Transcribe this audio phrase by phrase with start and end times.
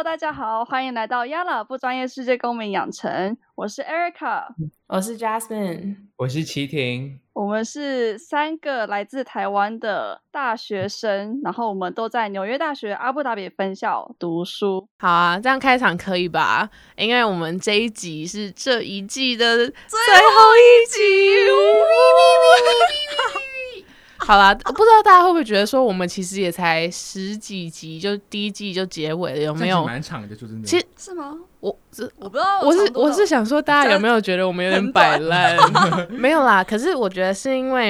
[0.00, 3.36] Hello，大家好，欢迎来到 Yala 不专业世界公民养成。
[3.54, 4.46] 我是 Erica，
[4.86, 7.20] 我是 Jasmine，我是齐婷。
[7.34, 14.88] 我们是三个来自台湾的大学生，然后我们都在纽约大学阿布达比分校读书。
[14.98, 16.70] 好啊，这样开场可以吧？
[16.96, 21.00] 因为我们这一集是这一季的最后一集。
[24.26, 29.84] 好啦，不知道大家会不会觉得说，我们其实也才十几集，就第一季就结尾了，有没有？
[29.84, 30.68] 蛮长的，就真的。
[30.68, 31.36] 其实是吗？
[31.60, 35.56] 我这我不知道，我是我是想说，大家有没有觉得我们有点摆烂？
[36.10, 37.88] 没有啦，可是我觉得是因为，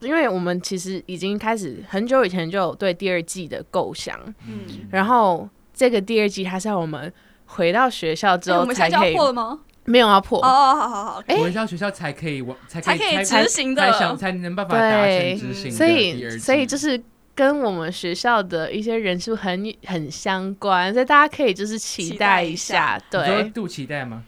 [0.00, 4.60] 因为我们其实已经开始很久以前就有对第二季的构想，嗯，
[4.90, 7.12] 然后这个第二季它是要我们
[7.46, 9.60] 回到学校之后才可以破吗？
[9.88, 15.72] 没有要破哦，好好好，回到学校才可以，才才可以执行的，才才能办法达成执行。
[15.72, 17.02] 所以，所以就是
[17.34, 23.00] 跟我们学校的一些人数很很相关，所以大家可以就是期待一下。
[23.10, 24.22] 对，度期待吗？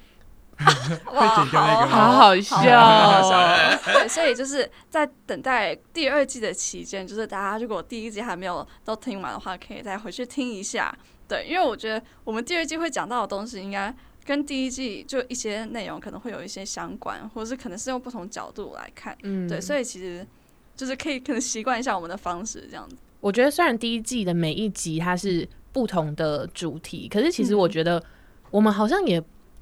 [1.12, 1.28] 哇，
[1.86, 2.60] 好好笑。
[3.84, 10.94] 对，所以就是在等待第二季的期间，就是大家如果第一季还没有都听完的话，可以再回去听一下。
[11.28, 13.94] 对，因为我觉得我们第二季会讲到的东西应该。
[14.30, 20.24] 跟第一季就一些内容可能会有一些相关，或者是可能是用不同角度来看，嗯，对，所以其实
[20.76, 22.94] 就是可以可能习惯一下我们的方式这样子。
[23.18, 28.00] 我觉得虽然第一季的每一集它是不同的主题，可是其实我觉得
[28.52, 29.20] 我们好像也，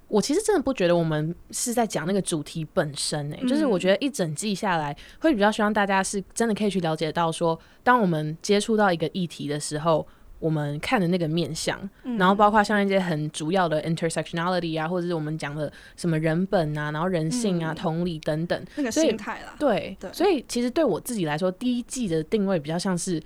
[0.08, 10.06] 我其实真的不觉得我们是在讲那个主题本身诶，就是我觉得一整季下来会比较希望大家是真的可以去了解到说，当我们接触到一个议题的时候。
[10.40, 11.78] 我们看的那个面相，
[12.16, 19.56] 然后包括像一些很主要的 intersectionality 啊，或者是我们讲的什么人本啊，然后人性啊、同理等等，那个心态啦。
[19.58, 23.20] 对，所以其实对我自己来说，第一季的定位比较像是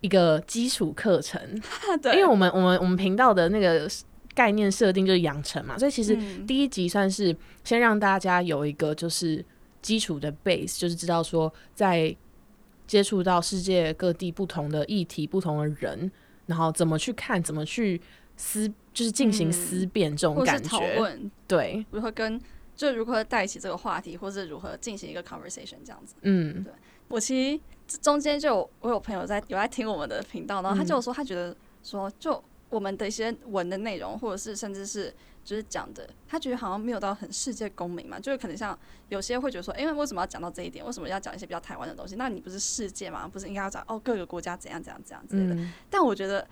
[0.00, 1.40] 一个基础课程，
[2.02, 3.88] 对，因为我们我们我们频道的那个
[4.34, 6.16] 概念设定就是养成嘛，所以其实
[6.46, 9.44] 第一集算是先让大家有一个就是
[9.82, 12.12] 基础的 base，就是知道说在
[12.88, 16.10] 接触到世界各地不同的议题、不同的人。
[16.50, 17.98] 然后怎么去看，怎么去
[18.36, 22.38] 思，就是进行思辨这种感觉，对，如何跟
[22.76, 26.16] 就如何带起这个话题，或是如何进行一个 conversation 这样子。
[26.22, 26.72] 嗯，对
[27.08, 27.56] 我其
[27.86, 35.14] 实中间就有我有朋友在有在听我们的频道，然后他就说他觉得说就我们的一些文的内容，或者是甚至是。
[35.44, 38.78] 就是讲的，他觉得好像没有到很世界公民嘛，就是可能像
[39.08, 40.84] 有些会觉得说，哎，为什么要讲到这一点？
[40.84, 42.16] 为什么要讲一些比较台湾的东西？
[42.16, 43.26] 那你不是世界嘛？
[43.26, 45.68] 不是应该要讲哦各个国家怎样怎样怎样之类的？
[45.88, 46.46] 但我觉得，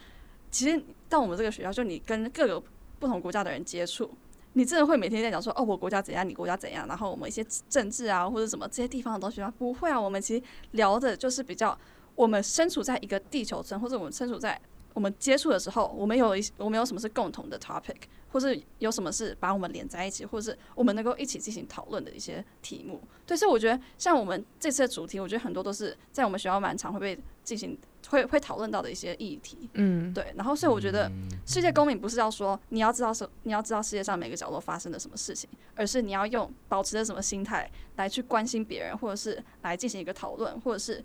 [0.51, 2.63] 其实到我们这个学校，就你跟各个
[2.99, 4.11] 不同国家的人接触，
[4.55, 9.53] 你真的会每天在讲说，哦，我国家怎样，你国家怎样，然后我们一些政治啊或者什么这些地方的东西吗？
[9.59, 11.79] 不会啊，我们其实聊的就是比较
[12.15, 14.61] 我们身处在一个地球村，或者我们身处在
[14.99, 18.09] 我们接触的时候，我们有一我们有什么是共同的 topic。
[18.31, 23.01] 或是有什么是把我们连在一起，或是我们能够一起进行讨论的一些题目。
[23.27, 27.79] 对，所以我觉得像我们这次的主题，我觉得很多都是在我们学校蛮常会被进行
[28.11, 29.71] 会会讨论到的一些议题。
[29.73, 30.31] 嗯，对。
[30.37, 31.11] 然后，所以我觉得
[31.47, 41.03] 世界公民不是要说你要知道什，你要知道世界上每个角落发生了什么事情，而是你要用保持着什么心态来去关心别人，或者是来进行一个讨论，或者是。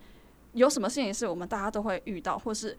[0.53, 2.77] 有什么事情是我们大家都会遇到，或是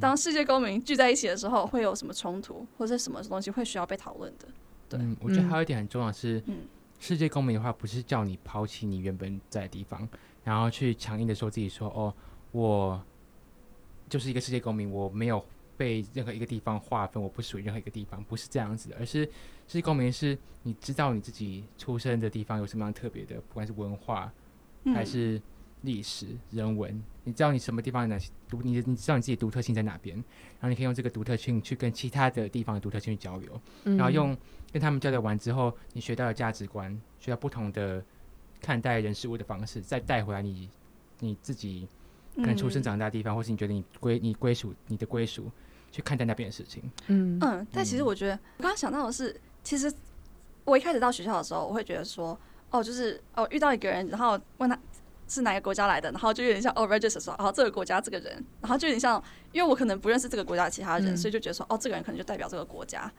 [0.00, 4.46] 当世界公民聚在一起的时候，会有什么冲突，或者什么东西会需要被讨论的？
[4.88, 6.42] 对，我觉得还有一点很重要是，
[7.00, 10.06] 世界公民的话不是叫你抛弃你原本在的地方，
[10.44, 12.14] 然后去强硬的说自己说哦，
[12.52, 13.02] 我
[14.08, 15.42] 就是一个世界公民，我没有
[15.78, 19.24] 被任何一个地方划分，我不属于任何一个地方，不是这样子的，而是
[19.66, 24.30] 世界公民是你知道你自己出生的地方有什么样特别的，不管是文化
[24.94, 25.40] 还是。
[25.84, 28.18] 历史、人文，你知道你什么地方哪
[28.48, 34.36] 独你你知道你自己独特性在哪边，然后你可以用这个独特性去跟其他的地方的独特性去交流，然后用
[34.72, 38.02] 跟他们交流完之后，你学到的价值观，学到不同的
[38.60, 40.68] 看待人事物的方式，再带回来你
[41.20, 41.86] 你自己
[42.36, 45.50] 可能出生长大的地方，或是你觉得你归你归属你的归属
[45.92, 46.82] 去看待那边的事情。
[47.08, 49.92] 嗯嗯，但其实我觉得我刚刚想到的是，其实
[50.64, 52.38] 我一开始到学校的时候，我会觉得说，
[52.70, 54.78] 哦，就是哦遇到一个人，然后问他。
[55.26, 56.10] 是哪个国家来的？
[56.10, 59.22] 然后就有点像哦，register 说，哦，这个国家这个人，然后就有点像，
[59.52, 63.10] 因为我可能不认识这个国家的其他人，所以就觉得说，哦，这个人可能就代表这个国家。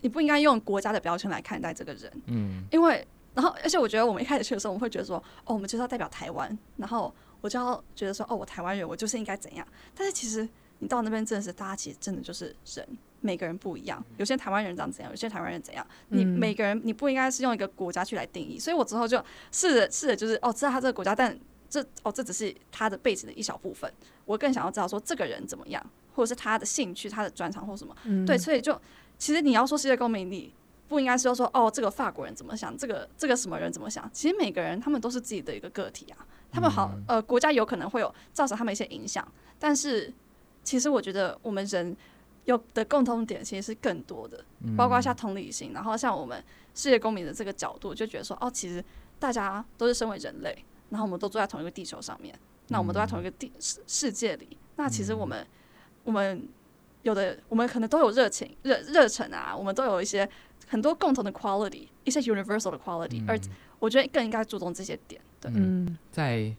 [0.00, 9.64] 你不应该用国家的标签来看待这个人，嗯，因为，然后，而且我觉得我们一开始去的时候，我们会觉得说，哦，我们就是要代表台湾，然后我就要觉得说，哦，我台湾人，我就是应该怎样。
[9.94, 10.48] 但是其实
[10.80, 12.84] 你到那边真的是，大家其实真的就是人，
[13.20, 14.04] 每个人不一样。
[14.16, 18.58] 有些台湾人长怎样，有些台湾人怎样，你每个人你不应该是用一个国家去来定义。
[18.58, 21.38] 所以我之后就试着试着就是，哦，知道他这个国家，但
[21.72, 23.90] 这哦，这只是他的背景的一小部分。
[24.26, 25.82] 我更想要知道说这个人怎么样，
[26.14, 27.96] 或者是他的兴趣、他的专长或什么。
[28.26, 28.78] 对，所以就
[29.16, 30.52] 其实你要说世界公民，你
[30.86, 34.08] 不应该是要说哦，这个法国人怎么想，这个这个什么人怎么想？
[34.12, 39.26] 其实每个人他们都是自己的一个个体啊，他们好呃，国家有可能会有造成他们一些影响，
[39.58, 40.12] 但是
[40.62, 41.96] 其实我觉得我们人
[42.44, 44.44] 有的共通点其实是更多的，
[44.76, 46.44] 包括像同理心，然后像我们
[46.74, 48.84] 世界公民的这个角度，就觉得说哦，其实
[49.18, 52.32] 大家都是身为人类，然后我们都住在同一个地球上面，
[52.68, 55.44] 那我们都在同一个地世世界里，那其实我们
[56.04, 56.48] 我们。
[57.02, 60.28] 有的，我们可能都有热情、热热忱啊，我们都有一些
[60.68, 63.36] 很多共同的 quality，一些 universal 的 quality，而
[63.80, 65.20] 我觉得更应该注重这些点。
[65.40, 65.50] 对，
[66.12, 66.54] 在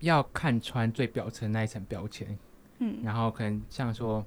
[0.00, 2.38] 要看穿最表层那一层标签，
[2.78, 4.24] 嗯，然后可能像说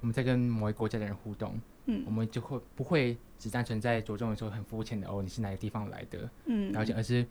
[0.00, 7.26] 我们在跟某一国家的人互动，嗯，我们就会不会只单纯在着重的时候很肤浅的哦，你是哪个地方来的，嗯，了解，而是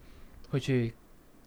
[0.51, 0.93] 会去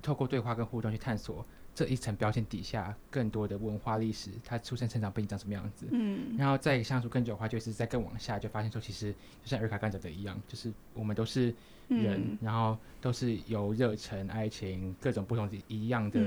[0.03, 1.47] 透过对话跟互动去探索。
[1.77, 5.89] 这一层标签底下，更多的文化历史，他出生、成长背景长什么样子？
[5.91, 9.12] 嗯，然后再相处更久的话，就是再更往下，就发现说，其实
[9.43, 11.53] 就像瑞卡刚讲的一样，就是我们都是
[11.89, 16.21] 人，然后都是由热忱、爱情各种不同的一样的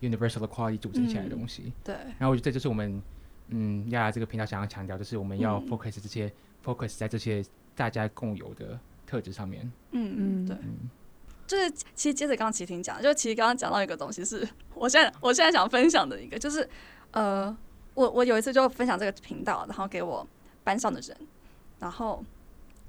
[0.00, 1.72] universal 的 quality 组成起来的东西。
[1.82, 1.96] 对。
[2.16, 3.02] 然后我觉得这就是我们，
[3.48, 6.32] 嗯，亚这个频道想要强调，就是我们要 focus 这些
[6.64, 7.44] focus 在这些
[7.74, 9.68] 大家共有的特质上面。
[9.90, 10.56] 嗯嗯，对。
[11.46, 16.66] 就是其实接着刚刚齐婷讲，就其实刚刚讲到一个东西，是我现在我现在想分享的一个，就是
[17.10, 17.54] 呃，
[17.94, 20.26] 我我有一次就分享这个频道，然后给我
[20.64, 21.16] 班上的人，
[21.78, 22.24] 然后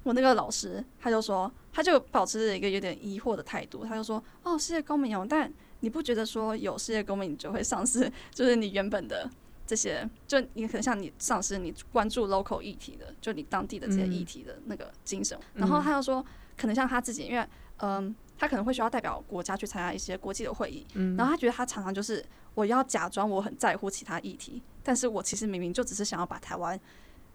[0.03, 5.51] 我那个老师他就说，他就保持着一个有点疑惑的态度，他就说，哦，世界公民有，但
[5.81, 9.29] 你不觉得说有世界公民，你就会丧失，就是你原本的
[9.67, 16.25] 这些，就你可能像你丧失你关注 local 议题的，就你当地的这些议题的那个精神，然后他又说，
[16.56, 17.45] 可能像他自己，因为
[17.79, 18.15] 嗯。
[18.38, 20.85] 他可能会需要代表国家去参加一些国际的会议，
[21.15, 22.24] 然后他觉得他常常就是
[22.56, 26.77] 我要假装我很在乎其他议题，但是我其实明明就只是想要把台湾，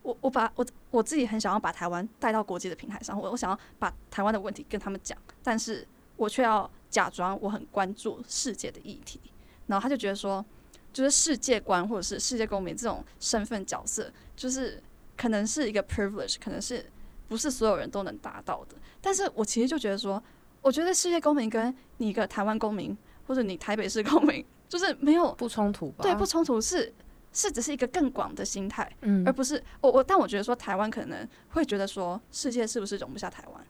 [0.03, 5.87] 我我把我我自己很想要把台湾带到国际的平台上，我我想要把台湾的问题跟他们讲，但是
[6.17, 9.21] 我却要假装我很关注世界的议题，
[9.67, 10.45] 然后他就觉得说，
[10.93, 14.83] 就是世界观或者是世界公民这种身份角色，就是
[15.17, 16.85] 可能是一个 privilege，可能是
[17.29, 20.23] 不是所有人都能达到的，但是我其实就觉得说。
[20.61, 22.97] 我觉得世界公民跟你一个台湾公民，
[23.27, 26.03] 或者你台北市公民， 就是没有不冲突吧？
[26.03, 26.93] 对，不冲突是
[27.33, 30.03] 是只是一个更广的心态，嗯，而不是我我。
[30.03, 33.67] 但我觉得说台湾可能会觉得说世界是不是容不下台湾，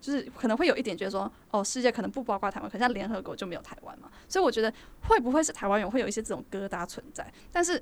[0.00, 4.10] 就是可能会有一点觉得说哦，世界可能不包括台湾，可像联合国就没有台湾嘛。
[4.26, 4.72] 所以我觉得
[5.02, 7.32] 会不会是台湾人会有一些这种疙瘩存在？
[7.52, 7.80] 但是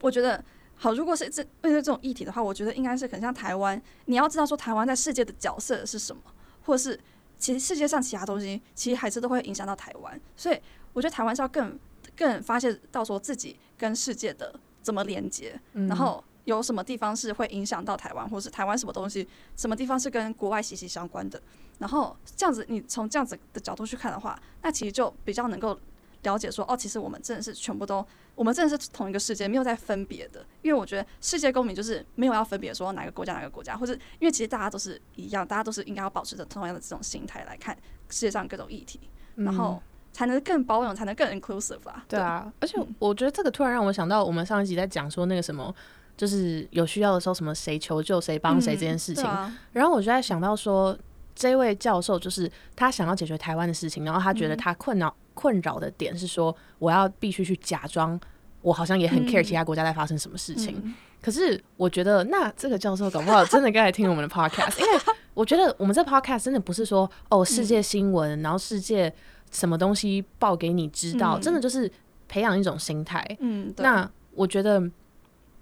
[0.00, 0.44] 我觉得
[0.76, 6.22] 好，如果是这面对这种议题的话，我觉得应该是很像台湾，你要知道说台湾在世界的角色是什么，
[6.62, 6.98] 或者是。
[7.38, 10.60] 其实世界上其他东西，其实还是都会影响到台湾，所以
[10.92, 11.78] 我觉得台湾是要更
[12.16, 19.26] 更发现到说自己跟世界的怎么连接，然后有什么地方是会影响到台湾，或是台湾什么东西，
[19.56, 21.40] 什么地方是跟国外息息相关的，
[21.78, 25.78] 然后这样子你从这样子的角度去看的话，那其实就比较能够。
[26.24, 28.04] 了解说哦，其实我们真的是全部都，
[28.38, 30.46] 我们真的是同一个世界，没有在分别的。
[30.62, 37.76] 因为我觉得世界公民就是没有要分别说哪个国家哪个国家，或者因为其实大家都是一样，大家都是应该要保持着同样的这种心态来看
[38.08, 39.00] 世界上各种议题，
[39.34, 42.04] 然后才能更包容，才能更 inclusive 啦。
[42.08, 45.74] 对啊，而且我觉得这个突然让我想到，我们上一集在讲说那个什么，
[46.16, 49.24] 就是有需要的时候什么谁求救谁帮谁这件事情，
[49.72, 50.96] 然后我就在想到说，
[51.34, 55.12] 这位教授就是他想要解决台湾的事情，然后他觉得他困扰。
[55.38, 58.18] 困扰的点是说，我要必须去假装
[58.60, 60.92] 我好像也很 care 其他国家在发生什么事情。
[61.22, 65.00] 可是我觉得，那这个教授搞不好真的该来听我们的 podcast， 因为
[65.34, 69.12] 我觉得我们这 podcast 真的不是说哦世界新闻，然后世界
[69.52, 71.88] 什么东西报给你知道，真的就是
[72.26, 73.24] 培养一种心态。
[73.38, 74.82] 嗯，那我觉得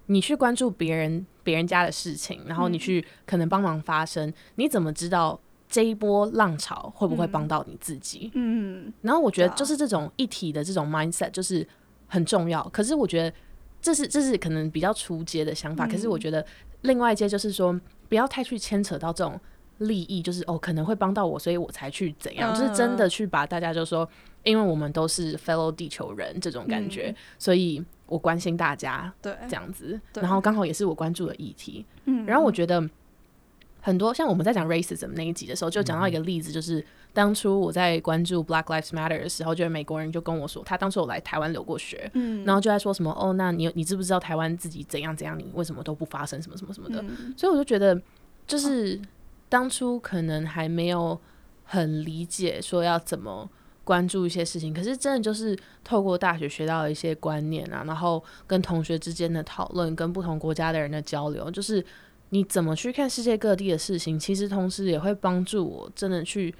[0.07, 5.39] 你去关注别人别人家的事情，然后你去可能帮忙发声，你怎么知道？
[5.69, 8.31] 这一波浪潮会不会帮到你自己？
[8.33, 11.67] 嗯，然后我觉得就是这种一体的这种 mindset 就是
[12.07, 12.63] 很重要。
[12.69, 13.35] 可是我觉得
[13.81, 15.85] 这是这是可能比较出阶的想法。
[15.85, 16.45] 可是我觉得
[16.81, 19.37] 另外一阶就是说不要太去牵扯到这种
[19.79, 24.09] 利益，就是哦可能会帮到我，所以我才去怎样，就是真的去把大家就说，
[24.43, 31.85] 因为我们都是 fellow 地球人这种感觉，所以我关心大家，对，这样子，然后刚好也是我关注的议题。
[32.05, 32.81] 嗯，然后我觉得。
[33.87, 47.01] 很多像我们在讲 racism 那一集的时候，就讲到一个例子，就是当初我在关注 Black Lives Matter 的时候，就是美国人就跟我说，他当初有来台湾留过学，嗯，然后就在说什么哦，那你你知不知道台湾自己怎样怎样，你为什么都不发生什么什么什么的？
[47.37, 47.97] 所以我就觉得，
[48.45, 48.99] 就是
[49.47, 51.17] 当初可能还没有
[51.63, 53.49] 很理解说要怎么
[53.85, 61.81] 关注一些事情，可是真的就是透过大学学到一些观念啊，然后跟同学之间的讨论，跟不同国家的人的交流，就是。
[62.29, 66.53] 你怎么去看世界各地的事情，其实同时也会帮助我真的去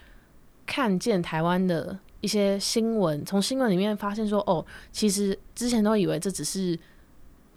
[0.66, 6.80] 看见台湾的一些新闻，从新闻里面发现说，哦，其实之前都以为这只是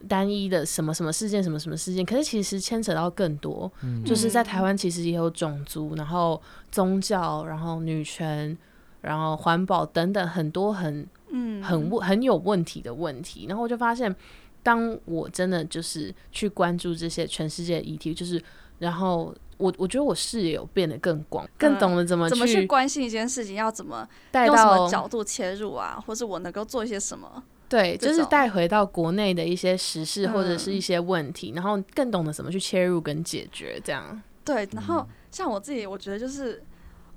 [0.09, 3.71] 单一的什么什么事件，什么什么事件，可是其实牵扯到更多，
[4.05, 8.59] 就是在台湾其实也有种族，然后宗教，然后女权，
[9.03, 14.15] 然后环保等等很多很嗯很问很有问题的问题，然后我就发现。
[14.63, 18.43] 当我真的就是去关注这些全世界的议题，就是
[18.79, 27.43] 然后我我觉得我视野有变得更广，更懂得怎么怎么去去关心一件事情，要怎么带用什么角度切入啊，或是我能够做一些什么。
[27.69, 34.21] 对，就是带回到国内的一些时事或者是嗯一些问题，然后更懂得怎么去切入跟解决，这样。
[34.45, 36.61] 对，然后像我自己，我觉得就是，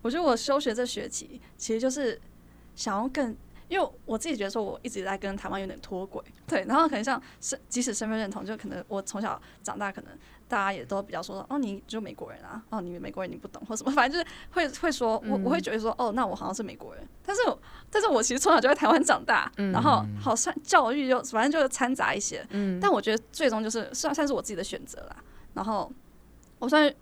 [0.03, 2.21] 我觉得我休学这学期其实就是
[2.75, 3.35] 想要更，
[3.67, 10.11] 因为我自己觉得说我一直在跟台湾有点脱轨，对，然后可能像身即使身份认同，就可能我从小长大，可能
[10.47, 17.41] 大家也都比较说，哦，你就美国人啊，哦，你美国人你不懂或什么， 反正就是会会说，我我会觉得说，哦，那我好像是美国人，但是
[17.89, 25.15] 但是我其实从小就在台湾长大， 然后好像教育又反正就是掺杂一些，嗯，但我觉得最终就是算算是我自己的选择啦。
[25.53, 25.91] 然后
[26.59, 26.95] 我算是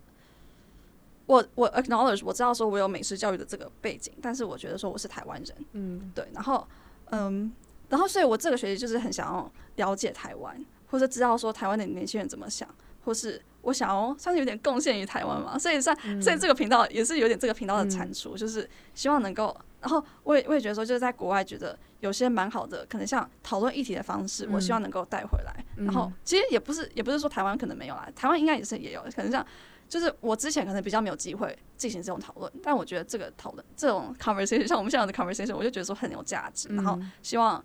[1.31, 6.27] 我我 acknowledge 我知道说我有美式教育的这个背景，但是我觉得说我是台湾人，嗯对。
[6.33, 6.67] 然后
[7.05, 7.49] 嗯，
[7.87, 10.53] 然后所以我这个学期就是很想要了解台湾，
[10.87, 12.67] 或者知道说台湾的年轻人怎么想，
[13.05, 15.57] 或是我想要算是有点贡献于台湾嘛。
[15.57, 19.55] 所以算所以这个频道也是有点这个频道的产出，就是希望能够。
[19.79, 25.65] 然后我也我也觉得说，就是在国外觉得有些蛮好的，可能像讨论议题的方式，我希望能够带回来。
[25.77, 29.43] 然后其实也不是也不是说台湾可能没有啦，台湾应该也是也有，可能像
[29.91, 37.61] 就是我之前可能比较没有机会进行这种讨论，但我觉得这个讨论这种 conversation，像我们现在的 conversation，我就觉得说很有价值，然后希望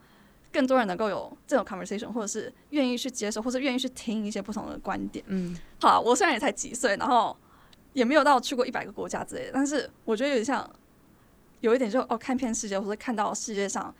[0.52, 5.24] 更多人能够有这种 conversation，或者是愿意去接受，或者愿意去听一些不同的观点。
[5.28, 5.56] 嗯。
[5.80, 7.36] 好啊，我虽然也才几岁，然后
[7.92, 10.68] 也没有到去过一百个国家之类的，但是我觉得有点像，
[11.60, 13.94] 有一点就哦，看遍世界或者看到世界上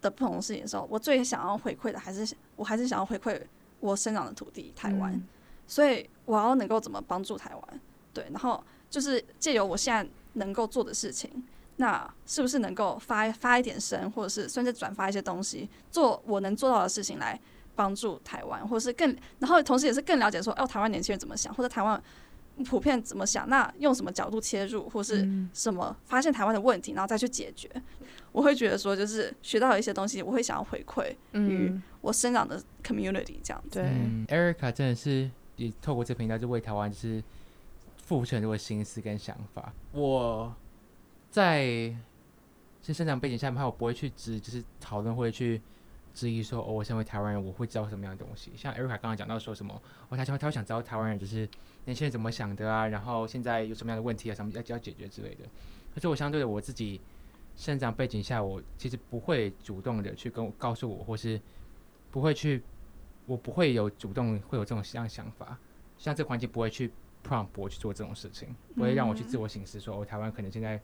[0.00, 3.38] 的不同的事情的时候，我最想要回馈的还是我还是想要回馈
[3.80, 5.22] 我生长的土地台湾，
[5.66, 7.80] 所以我要能够怎么帮助台湾，
[8.12, 11.30] 对，然后就是借由我现在能够做的事情。
[11.76, 17.36] 那是不是能够发发一点声，或者是甚至转发一些东西，做我能做到的事情来
[17.74, 22.00] 帮助台湾，或者是更，然后同时也是更了解说，哦，台湾年轻人怎么想，或者台湾
[22.64, 27.68] 普遍怎么想，那用什么角度切入，或是什么发现台湾的问题，然后再去解决。
[28.30, 33.80] 我会觉得说，就是学到一些东西，我会想要回馈于嗯，我生长的 community 这样子。
[33.80, 37.22] 对，嗯，Erica 真的是也透过这频道就为台湾就是
[37.96, 39.72] 付出很多的心思跟想法。
[39.92, 40.54] 我
[41.30, 41.94] 在
[42.82, 45.60] 是生长背景下面，我不会去质，就是讨论会去
[46.12, 48.52] 质疑说，哦，我身为台湾人，我会知道什么样的东西。
[48.56, 49.74] 像 Erica 刚刚讲到说什么，
[50.08, 51.48] 哦，他想他会想知道台湾人就是
[51.86, 55.44] 年轻人怎么想的啊，然后现在有什么样的问题啊，什么要要解决之类的。
[55.94, 57.00] 可是我相对的我自己
[57.56, 61.40] 生长背景下，我其实不会主动的去跟告诉我，或是
[62.10, 62.62] 不会去，
[63.26, 65.58] 我不会有主动会有这种这样想法，
[65.96, 66.90] 像这个环节不会去
[67.26, 70.80] prompt 我去做这种事情，不会让我去自我醒思说，哦，台湾可能现在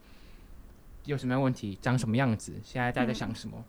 [1.05, 3.65] 有什么样问题，长什么样子，现在大家在想什么。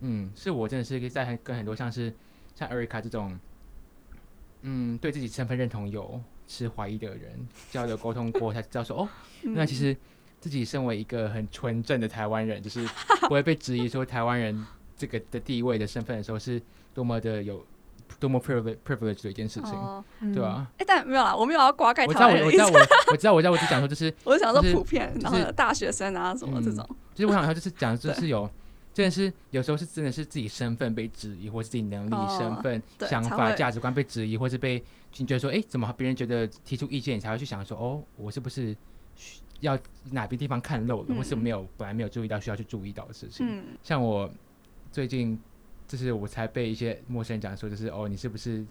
[0.00, 2.12] 嗯，是我真的是在很跟很多像是
[2.54, 3.38] 像 Erica 这种，
[4.62, 9.08] 嗯，对自己身份认同有持怀疑的人交流沟通过，才知道说，哦，
[9.42, 9.96] 那其实
[10.40, 12.86] 自己身为一个很纯正的台湾人，就是
[13.22, 16.60] 不会被质疑说台湾人这个的地位的身份的时候，是
[16.94, 17.64] 多么的有
[18.20, 22.64] 多么 privilege privilege 的一件事情，哦，对吧，哎、但没有啦，我没有要刮盖我知道，我台湾人的意思，
[23.10, 26.88] 我知道，我我知道，我知道，我只讲说就是， 我是想说就是普遍，然后大学生啊什么这嗯种。
[27.14, 28.48] 就是我想说，就是讲就是有，
[28.92, 34.82] 真的是有时候是真的是自己身份被质疑，或是自己能力、哦身份、想法、会价值观被质疑，或是被
[35.16, 38.76] 你觉得说，哎、怎么别人觉得提出意见，你才会去想说，哦，我是不是
[39.16, 39.78] 需要
[40.10, 43.46] 哪边地方看漏了，或是嗯没有本来没有注意到需要去注意到的事情。
[43.48, 44.30] 嗯，像我
[44.92, 45.38] 最近，
[45.90, 48.64] 就是我才被一些陌生人讲说，就是哦，你是不是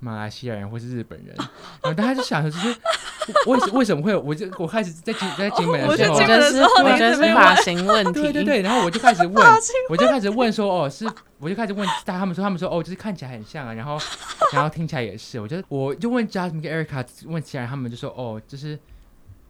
[0.00, 1.36] 马来西亚人或是日本人？
[1.84, 2.74] 然后大家就想说，就是
[3.46, 4.20] 为什为什么会有？
[4.22, 9.46] 我就我开始在金在金门的时候我觉得是，我觉得是发型问题，对对对，然后我就开始问，
[9.90, 11.06] 我就开始问说，哦，是，
[11.38, 13.98] 我就开始问大他们说，他们说，哦，就是看起来很像啊，然后
[14.54, 18.78] 然后听起来也是，我觉得我就问 Jasmine 跟 Erica 问其他人，他们就说，哦，就是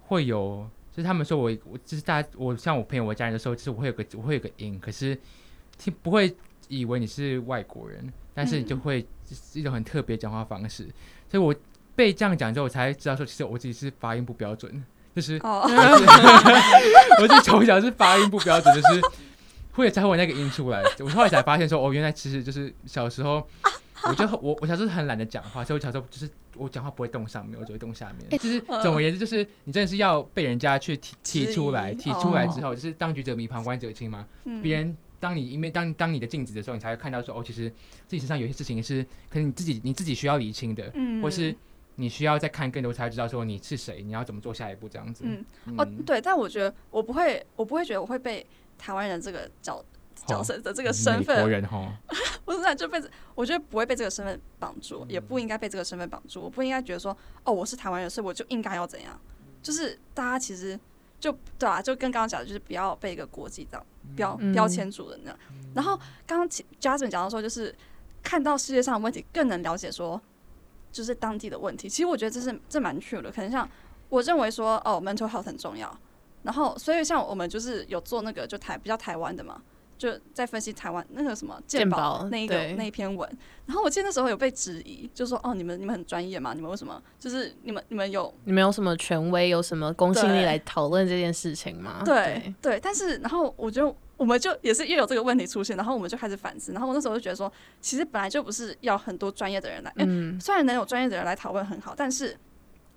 [0.09, 5.19] 会有，就是他们说我我就是大家我像我朋友我家人的时候，就是我会有个我会有个音，可是
[5.79, 6.37] 听不会
[6.69, 9.07] 以为你是外国人，但是你就嗯会
[9.54, 10.85] 一种很特别讲话方式，
[11.28, 11.54] 所以我
[11.95, 15.38] 被这样讲之后，我才知道说，其实我自己是发音不标准，就是。
[15.42, 15.62] 哦，
[17.21, 19.00] 我是从小是发音不标准，就是
[19.73, 20.83] 会才会那个音出来。
[21.00, 23.47] 我后来才发现说，哦，原来其实就是小时候，
[24.09, 28.38] 我就我我小时候很懒得讲话，所以我小时候就是我讲话不会动上面，我只会动下面。
[28.38, 34.26] 就是总而言之，就是你真的是要被人家去提提出来，提出来之后，就是当局者迷，旁观者清嘛。
[34.62, 37.71] 别人当你因为当当你的镜子的时候，你才会看到说哦，其实
[38.09, 41.55] 自己身上有些事情是可能你自己你自己需要理清的，嗯或是
[41.95, 45.25] 你需要再看更多才知道说你是谁，你要怎么做下一步这样子。
[45.25, 45.45] 嗯，
[45.79, 48.45] 哦，对，但我觉得我不会，我不会觉得我会被
[48.76, 49.85] 台湾人这个角。
[50.25, 51.93] 角色的这个身份，人哈，
[52.45, 56.41] 不是这辈子，我觉得不会被这个身份绑住，也不应该被这个身份绑住。
[56.41, 59.21] 我不应该觉得说，哦，我是台湾人，所以我就应该要怎样？
[59.64, 60.79] 就是大家其实
[61.19, 65.38] 就对啊，就跟刚刚讲的，就是不要被一个国际这样标标签主人的。
[65.75, 67.75] 然后刚刚 Jasmine 讲到说，就是
[68.23, 70.21] 看到世界上的问题，更能了解说，
[70.90, 71.88] 就是当地的问题。
[71.88, 73.30] 其实我觉得这是这蛮 true 的。
[73.30, 73.68] 可能像
[74.09, 75.99] 我认为说，哦，mental health 很重要。
[76.42, 79.62] 然后所以像我们就是有做那个就台比较台湾的嘛。
[80.02, 87.00] 就在分析台湾那个什么鉴宝那一个那一篇文，然后我记得那时候有被质疑，就说哦，你们你们很专业嘛，你们为什么？
[87.21, 92.02] 就是你们你们有你们有什么权威，有什么公信力来讨论这件事情吗？
[92.04, 102.37] 对对，但是然后我就我们就也是又有这个问题出现，然后我们就开始反思，然后我那时候就觉得说，其实本来就不是要很多专业的人来，嗯，虽然能有专业的人来讨论很好，但是。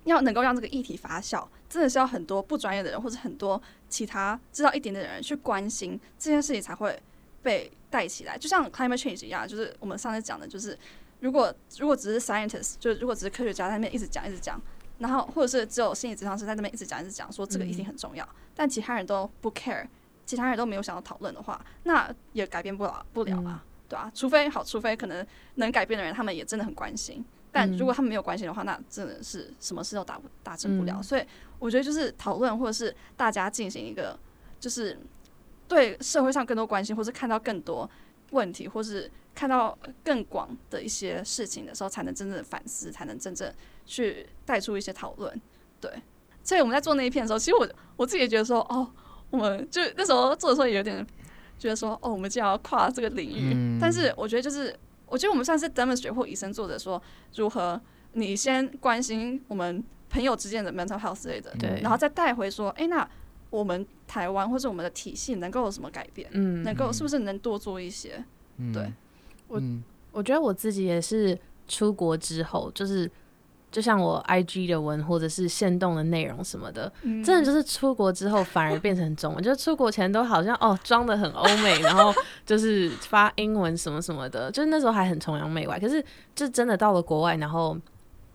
[0.05, 6.99] 要能够让这个议题发酵，真的是要很多不专业的人或者很多其他知道一点点的人去关心这件事情，才会
[7.43, 8.37] 被带起来。
[8.37, 10.77] 就像 climate change 一样，就是我们上次讲的，就是
[11.19, 14.61] 如果如果只是 scientist，就是如果只是科学家在那边一直讲一直讲，
[14.99, 19.87] 然后或者是只有心理咨商师在那边一直讲一直讲，说这个议题很重要，但其他人都不 care，
[20.25, 27.25] 其他人都没有想要讨论的话，那也改变不了不了啊，对啊，除非好，除非可能能改变的人，他们也真的很关心。
[27.55, 31.01] 但如果他们没有关系的话，那真的是什么事都达不达成不了。
[31.01, 31.23] 所以
[31.57, 34.19] 我觉得就是讨论，或者是大家进行一个，
[34.59, 34.99] 就是
[35.65, 37.89] 对社会上更多关心，或是看到更多
[38.31, 43.49] 问题，或是看到更广的一些事情的时候，才能真正的反思，才能真正
[43.85, 45.41] 去带出一些讨论。
[45.79, 45.89] 对，
[46.43, 48.85] 所以我们在做那一片的时候，其实我我自己也觉得说，哦，
[49.29, 51.07] 我们就那时候做的时候也有点
[51.57, 54.77] 觉得说，哦，我们既然要跨这个领域，但是我觉得就是。
[55.07, 57.01] 我觉得我们算是 demonstrate 或以身作则，说
[57.35, 57.79] 如何
[58.13, 63.07] 你先关心我们朋友之间的 mental health 之类的，对，然后再带回说，哎，那
[63.49, 66.29] 我们台湾或者我们的体系能够有什么改变？
[66.33, 68.23] 嗯，能够是不是能多做一些？
[68.73, 68.91] 对，
[69.47, 69.61] 我
[70.11, 71.37] 我觉得我自己也是
[71.67, 73.09] 出国之后，就是。
[73.75, 79.43] 就像我 I G 的文或者是线动的内容什么的，真的就是出国之后反而变成中文。
[79.43, 82.13] 就是出国前都好像哦装的很欧美，然后
[82.45, 85.77] 就是发英文什么什么的，就是那时候还很崇洋媚外。
[85.77, 86.01] 可是
[86.33, 87.77] 就真的到了国外，然后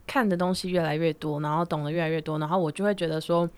[0.07, 3.49] 看的东西越来越多，然后懂得越来越多，然后我就会觉得说，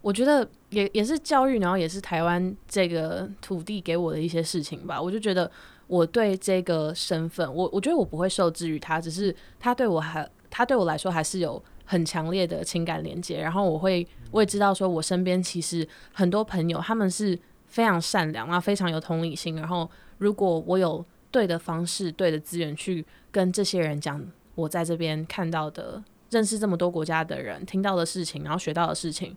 [0.00, 4.98] 我觉得也也是教育，然后也是台湾这个土地给我的一些事情吧。
[4.98, 5.50] 我就觉得
[5.88, 10.26] 我对这个身份，我我觉得我不会受制于他，只是他对我还。
[10.56, 17.36] 他对我来说还是有很强烈的情感连接，然后我会我也知道说，我身边其实很多朋友他们是
[17.66, 19.56] 非常善良啊，非常有同理心。
[19.56, 29.36] 然后如果我有对的方式、对的资源去跟这些人讲我在这边看到的、认识这么多国家的人听到的事情，然后学到的事情，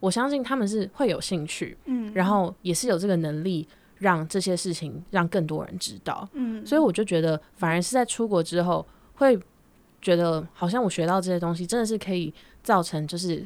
[0.00, 9.38] 我相信他们是会有兴趣，嗯，然后也是有这个能力让这些事情让更多人知道，嗯，所以我就觉得反而是在出国之后会。
[10.06, 13.44] 觉得好像我学到这些东西，真的是可以造成，就是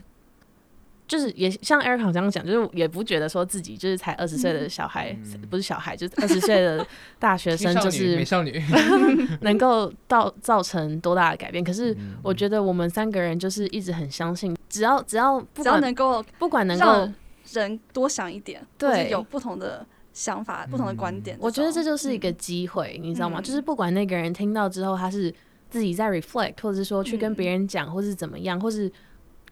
[1.09, 5.17] 就是也像 Eric 这样讲，就是也不觉得说自己就是才二十岁的小孩，
[5.49, 6.87] 不是小孩，就是二十岁的
[7.19, 8.63] 大学生，就是美少女，
[9.41, 11.65] 能够到造成多大的改变。
[11.65, 17.11] 可是我觉得我们三个人就是一直很相信，只要只要只要能够不管能够
[17.55, 23.41] 人多想一点，对，有不同的想法、不同的观点，我觉得这就是一个机会，你知道吗？
[23.41, 25.35] 就是不管那个人听到之后，他是。
[25.71, 28.91] 自己在 reflect，或者是说去跟别人讲，或是怎么样，或是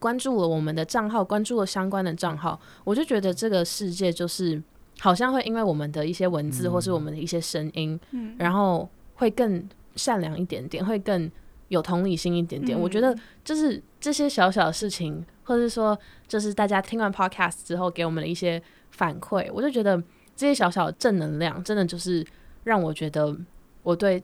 [0.01, 4.63] 关注了我们的账号，关注了相关的账号，我就觉得这个世界就是
[4.99, 11.31] 好像会因为我们的一些文字，或是我们的一些声音，嗯，然后会更善良一点点，会更
[11.69, 12.79] 有同理心一点点。
[12.79, 19.97] 我觉得就是这些小小的事情，或者是说，就是大家听完 podcast 之后给我们的一些反馈，我就觉得
[20.37, 22.27] 这些小小的正能量，真的就是
[22.65, 23.37] 让我觉得
[23.83, 24.23] 我对。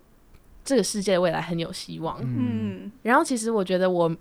[0.64, 2.18] 这个世界未来很有希望。
[2.22, 4.16] 嗯，然后其实我觉得我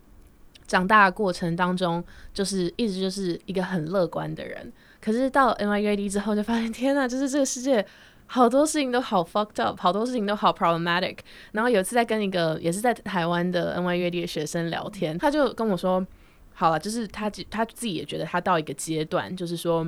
[0.68, 2.04] 长大的过程当中，
[2.34, 4.72] 就是一直就是一个很乐观的人。
[5.02, 7.86] 可是到 NYUD 之后，就发现天呐，就是这个世界
[8.28, 11.18] 好多事情都好 fucked up，好多事情都好 problematic。
[11.52, 16.06] 然后有一次在跟一个也是在台湾的 NYUD 的学生聊天，他就跟我说
[16.54, 19.86] ：“好了，就是他他自己也觉得他到一个阶段，就是说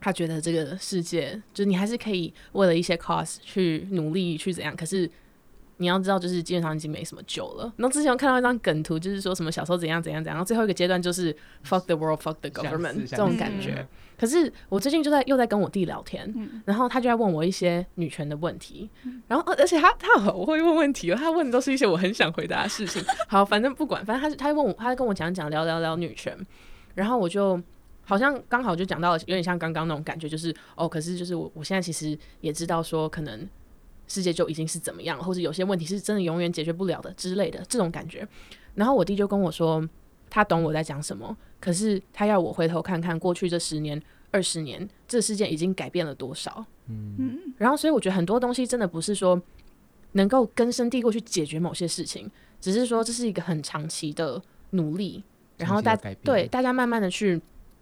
[0.00, 5.10] 他觉得这个世界，就是你还是可以为了一些 cause 去努力去怎样，可是。”
[5.78, 7.72] 你要知道，就是基本上已经没什么救了。
[7.76, 11.34] 然后之前我看到一张梗图，就是说什么小时候怎样怎样怎样，然后最后一个阶段就是
[11.66, 13.74] fuck the world, fuck the government 这种感觉。
[13.78, 13.88] 嗯
[14.18, 18.90] 可是我最近就在又在跟我弟聊天，嗯然后他就在问我一些女权的问题，
[19.28, 23.00] 然后呃而且他他好会问问题哦，他问的都是一些我很想回答的事情。
[23.28, 26.36] 好，反正不管，反正他他问我，他跟我讲讲聊聊聊女权，
[26.96, 27.62] 然后我就
[28.02, 33.48] 好像刚好就讲到了有点像刚刚那种感觉，就是哦，可是就是我我现在其实也知道说可能。
[34.08, 38.26] 世界就已经是怎么样了，或者有些问题是真的永远解决不了的之类的这种感觉。
[38.74, 39.86] 然后我弟就跟我说，
[40.30, 46.64] 他懂我在讲什么，可是他要我回头看看过去这十年、二十年，这世界已经改变了多少。
[46.86, 49.40] 嗯然后，所以我觉得很多东西真的不是说
[50.12, 54.40] 能够根深蒂固去解决某些事情，只是说这是一个很长期的
[54.70, 55.22] 努力，
[55.58, 57.38] 然后大对大家慢慢的去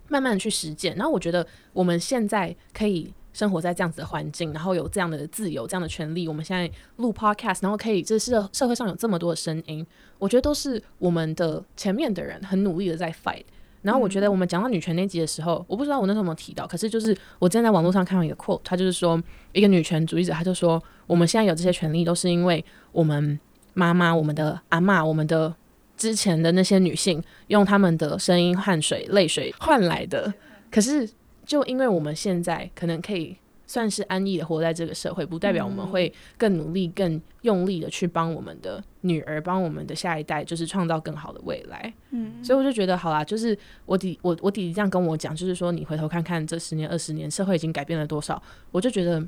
[0.08, 0.96] 慢慢的去实践。
[0.96, 9.86] 然后我觉得我们现在可以生活在这样子的环境，然后有这样的自由、这样的权利，我们现在录 podcast，然后可以这社社会上有这么多的声音，
[10.18, 13.44] 我觉得都是我们的前面的人很努力的在 fight。
[13.82, 19.22] 然后我觉得我们讲到女权那集的时候，我不知道我那时候有没有提到，可是就是我之前在网络上看到一个 quote，他就是说
[19.52, 23.38] 一个女权主义者，他就说我们现在有这些权利，都是因为我们
[23.74, 25.54] 妈妈、我们的阿嬷、我们的
[25.94, 30.32] 之前的那些女性用她们的声音、汗水、泪水换来的。
[30.70, 31.08] 可是
[31.46, 41.92] 就因为我们现在可能可以算是安逸的活在这个社会，不代表我们会更努力、更用力的去帮我们的女儿、帮我们的下一代，就是创造更好的未来。
[42.10, 49.24] 嗯，所以我就觉得，好啦，就是我弟我我弟弟这样跟我讲，就是说你回头看看这十年、二十年，社会已经改变了多少，我就觉得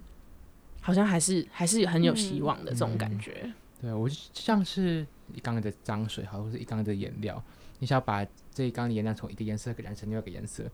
[0.81, 3.53] 好像还是还是很有希望的这种感觉。
[3.81, 7.43] 对我就像是一缸的脏水，好，或是一缸的颜料，
[7.81, 10.71] 你想要把这一缸的颜料从一个颜色染成另外一个颜色，你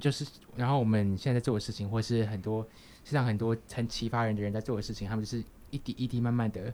[0.00, 0.24] 就是，
[0.56, 2.66] 然后我们现在在做的事情，或是很多
[3.04, 6.72] 世上很多很启发人的人在做的事情，他们就是一滴一滴慢慢的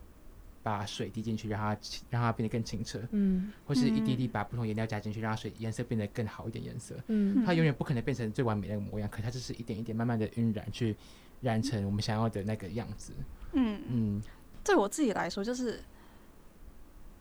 [0.63, 6.95] 把水滴进去，让它让它变得更清澈，嗯或是一滴滴把不同颜料加进去，让它水颜色变得更好一点颜色。
[7.09, 10.95] 嗯它永远不可能变成最完美的那个模样，可它就是一点一点慢慢的晕染，去
[11.41, 13.13] 染成我们想要的那个样子。
[13.53, 14.23] 嗯，嗯，
[14.63, 15.81] 对我自己来说，就是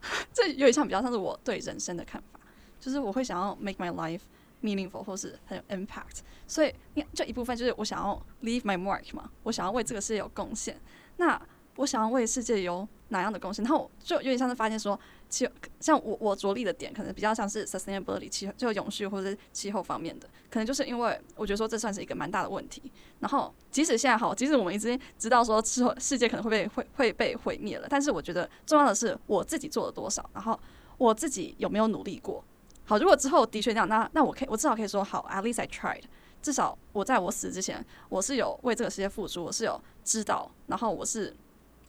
[0.34, 2.40] 这有点像比较像是我对人生的看法，
[2.80, 4.22] 就是我会想要 make my life
[4.62, 10.80] meaningful 或是很有 impact，所以你看这一部分就是我想要 leave my mark 嘛，我想要为这个世界有贡献。
[11.18, 11.40] 那
[11.76, 13.64] 我想要为世界有哪样的贡献？
[13.64, 15.48] 然后我就有点像是发现说，气
[15.80, 22.92] 像我我着力的点，可能比较像是 sustainability 气就永续或者是气候方面的，可能就是因为我觉得说这算是一个蛮大的问题。
[23.20, 30.60] 然后即使现在好，即使我们已经知道说之后世界可能会被会会被毁灭了，但是我觉得重要的是我自己做了多少，然后
[30.98, 32.44] 我自己有没有努力过。
[32.88, 36.04] 好，如果之后的确这样，那那我可以我至少可以说好，at least I tried。
[36.42, 41.36] 至少我在我死之前，我是有为这个世界付出，我是有知道，然后我是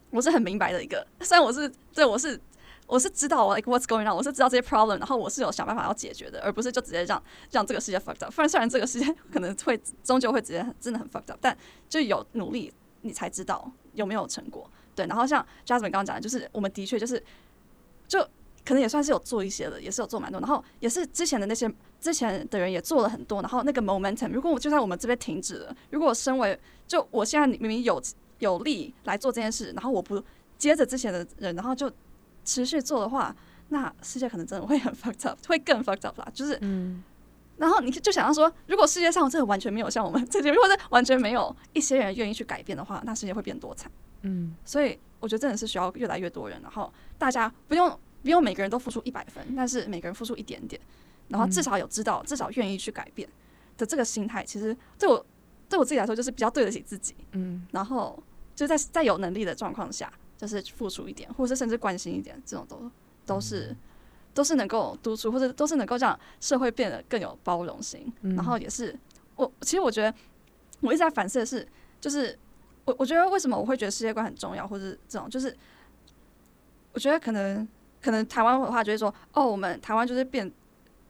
[0.09, 1.07] 我是很明白的一个。
[1.21, 2.37] 虽然我是对我是
[2.85, 8.33] 我是知道 like what's going on，我是知道这些 problem，然后我是有想办法要解决的，而不是就直接让让这个世界 fucked up。
[8.35, 11.57] 不然虽然这个世界可能会终究会直接真的很 fucked up，但
[11.87, 14.69] 就有努力你才知道有没有成果。
[14.93, 17.23] 对，然后像 Jasmine 刚刚讲的，就是我们的确就是
[18.05, 18.27] 就。
[18.69, 21.67] 可能也算是有做一些的，也是有做蛮多，然后也是之前的那些
[21.99, 27.99] 之前的人也做了很多，然后那个 momentum，如果我就在我们这边停止了，如果我身为就我现在明明有
[28.37, 30.23] 有力来做这件事，然后我不
[30.59, 31.91] 接着之前的人，然后就
[32.45, 33.35] 持续做的话，
[33.69, 36.27] 那世界可能真的会很 fucked up，会更 fucked up 啦。
[36.31, 37.03] 就是，嗯
[37.57, 43.91] 然后你就想要说，如果世界上真的完全没有像我们这些，或者完全没有一些人愿意去改变的话，那世界会变多惨。
[44.21, 50.79] 嗯所以我觉得真的是需要越来越多人，然后大家不用不用每个人都付出一百分，但是每个人付出一点点，
[51.27, 53.27] 然后至少有知道，至少愿意去改变
[53.77, 55.25] 的这个心态，其实对我
[55.67, 57.65] 对我自己来说就是比较对得起自己，嗯。
[57.71, 58.21] 然后
[58.55, 62.91] 就在在有能力的状况下，就是付出一点，或者是甚至关心一点，这种都
[63.25, 63.75] 都是。
[64.31, 68.35] 都是能够督促，或者都是能够让社会变得更有包容性，嗯。
[68.35, 68.95] 然后也是
[69.35, 70.13] 我其实我觉得
[70.81, 71.67] 我一直在反思的是，
[71.99, 72.37] 就是
[72.85, 75.53] 我我觉得为什么我会觉得世界观很重要，或者是这种，就是
[76.93, 77.67] 我觉得可能
[78.01, 80.51] 可能台湾的话就会说，哦，我们台湾就是变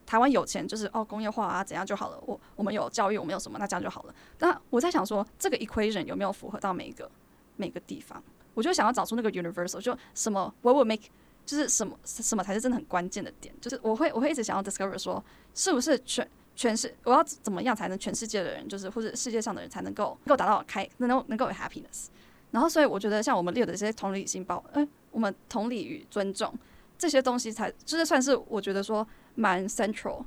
[0.05, 4.15] 台湾有钱，就是哦工业化啊怎样就好了，我我们有教育，我们有什么，那这样就好了。
[4.37, 7.09] 但我在想说，这个 equation 有没有符合到每一个
[7.57, 8.21] 每个地方？
[8.55, 11.03] 我就想要找出那个 universal，就什么 what would make
[11.45, 15.23] 就是什么什么才是真的很关键的点，就是我会我会一直想要 discover 说，
[15.53, 22.07] 是不是全全世我要怎么样才能全世界的人，就是或者世界上的人才能够够达到开能够能够有 happiness。
[22.51, 26.53] 然后所以我觉得像我们列的这些同理心包，哎、我们同理与尊重
[26.99, 30.23] 这些东西才就是算是我觉得说蛮 central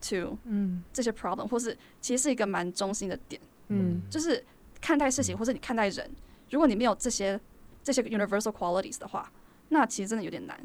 [0.00, 3.40] to 嗯这些 problem，或是其实是一个蛮中心的点。
[3.68, 4.42] 嗯就是
[4.80, 6.10] 看待事情或者你看待人，
[6.50, 7.38] 如果你没有这些
[7.84, 9.30] 这些 universal qualities 的话，
[9.68, 10.58] 那其实真的有点难。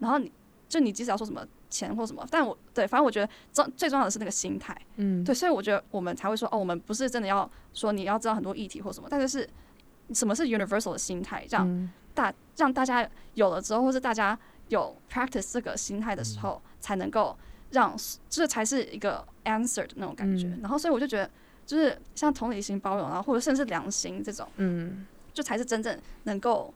[0.00, 0.32] 然后你
[0.68, 4.76] 就你即使要说什么钱或什么，但我对，反正我觉得重最重要的是那个心态。
[4.96, 9.48] 嗯，对，所以我觉得我们才会说，哦，我们不是真的要说你要知道很多议题或什么，但是是
[10.14, 17.36] 什么是 universal 的心态，这样嗯大让大家有了之后，或是大家有 practice 这个心态的时候，才能够
[17.70, 17.96] 让
[18.28, 20.46] 这才是一个 answer 的那种感觉。
[20.46, 20.58] 嗯。
[20.62, 21.30] 然后，所以我就觉得，
[21.64, 26.72] 就是像同理心、包容，然后或者甚至良心这种，嗯，就才是真正能够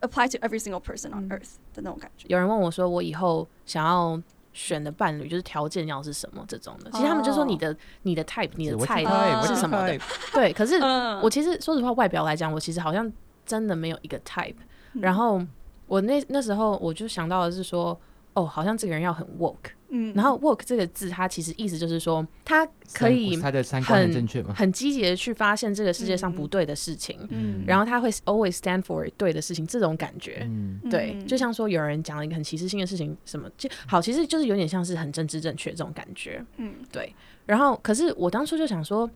[0.00, 1.30] apply to every single person on 嗯。
[1.30, 2.26] earth 的那种感觉。
[2.28, 4.20] 有人问我说，我以后想要
[4.52, 9.98] 选的伴侣就是条件要是什么这种的，其实他们就说你的你的 type 你的我菜我是什么的，
[10.32, 11.20] 对，可是嗯。
[11.20, 13.12] 我其实说实话，外表来讲，我其实好像
[13.46, 14.56] 真的没有一个 type。
[14.94, 15.46] 然嗯后
[15.88, 17.98] 我那那时候我就想到的是说，
[18.34, 19.72] 哦，好像这个人要很 woke。
[19.90, 24.52] 嗯然后 woke 这个字，它其实意思就是说，他可以他的三观很很正确吗？
[24.54, 30.42] 很积极的去发现这个世界上不对的事情，嗯然后他会 always stand for 对的事情，这种感觉。
[30.42, 36.44] 嗯，对，嗯就像说有人讲了一个很歧视性的事情，什么就好，其实就是有点像是很政治正确这种感觉。
[36.58, 37.14] 嗯对，
[37.46, 39.10] 然后可是我当初就想说，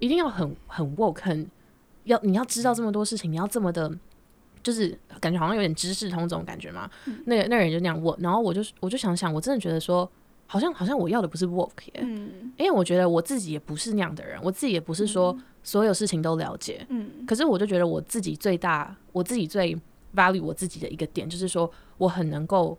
[0.00, 1.50] 一定要很很 woke，很
[2.04, 3.90] 要你要知道这么多事情，你要这么的，
[4.62, 6.90] 就是感觉好像有点知识通这种感觉嘛。
[7.26, 10.10] 那个那个人就那样问，然后我就我就想想，我真的觉得说，
[10.46, 16.84] 好像好像我要的不是耶，嗯因为我觉得我自己也不是那样的人，我自己也不是说所有事情都了解。
[16.88, 19.76] 嗯可是我就觉得我自己最大，我自己最
[20.14, 22.76] value 我自己的一个点，就是说我很能够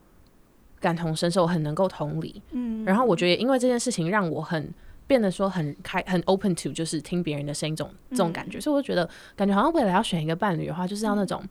[0.80, 2.41] 感同身受，很能够同理。
[2.52, 4.74] 嗯然后我觉得，因为这件事情让我很
[5.08, 8.60] 变得说很开、很 open to，就是听别人的声音这种这种感觉。
[8.60, 11.44] 所以我就觉得，感觉好像未来要选一个伴侣的话，就是要那种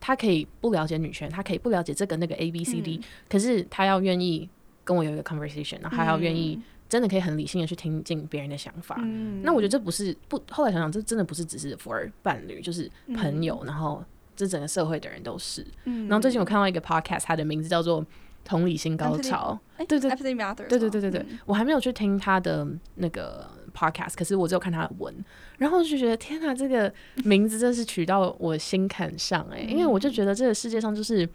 [0.00, 4.48] 他可以不了解女权，他可以不了解这个那个 A B C D，、可是他要愿意
[4.84, 8.96] 跟我有一个 conversation，然后他要愿意真的可以很理性的去听进别人的想法。
[9.00, 9.42] 嗯。
[9.42, 14.02] 那我觉得这不是不，后来想想，这真的不是只是 for 伴侣，就是朋友，然后
[14.34, 15.66] 这整个社会的人都是。
[15.84, 16.08] 嗯。
[16.08, 18.02] 然后最近我看到一个 podcast，它的名字叫做
[18.44, 19.60] 《同理心高潮》。
[19.80, 20.78] 哎对对对。
[20.78, 23.46] 对对对我还没有去听他的那个
[23.78, 25.14] podcast，可是我只有看他的文，
[25.58, 26.92] 然后我就觉得天哪，这个
[27.24, 31.28] 名字真是取到我心坎上哎、因为我就觉得这个世界上就是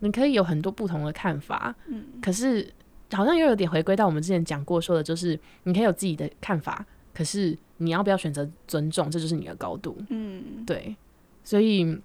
[0.00, 2.04] 你可以有很多不同的看法，嗯。
[2.20, 2.70] 可是
[3.12, 9.96] 好像又有点回归到我们之前讲过说的，就是你可以有自己的看法，可是你要不要选择尊重，这就是你的高度。
[10.10, 10.64] 嗯。
[10.66, 10.94] 对，
[11.42, 11.98] 所以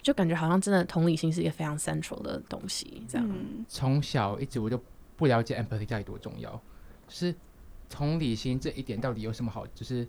[0.00, 3.28] 就感觉好像真的同理心是一个非常 central 的东西，这样。
[3.28, 3.64] 嗯。
[3.68, 4.82] 从小一直我就
[5.16, 6.50] 不了解 empathy 到底多重要，
[7.06, 7.32] 就是
[7.92, 10.08] 同理心这一点到底有什么好，就是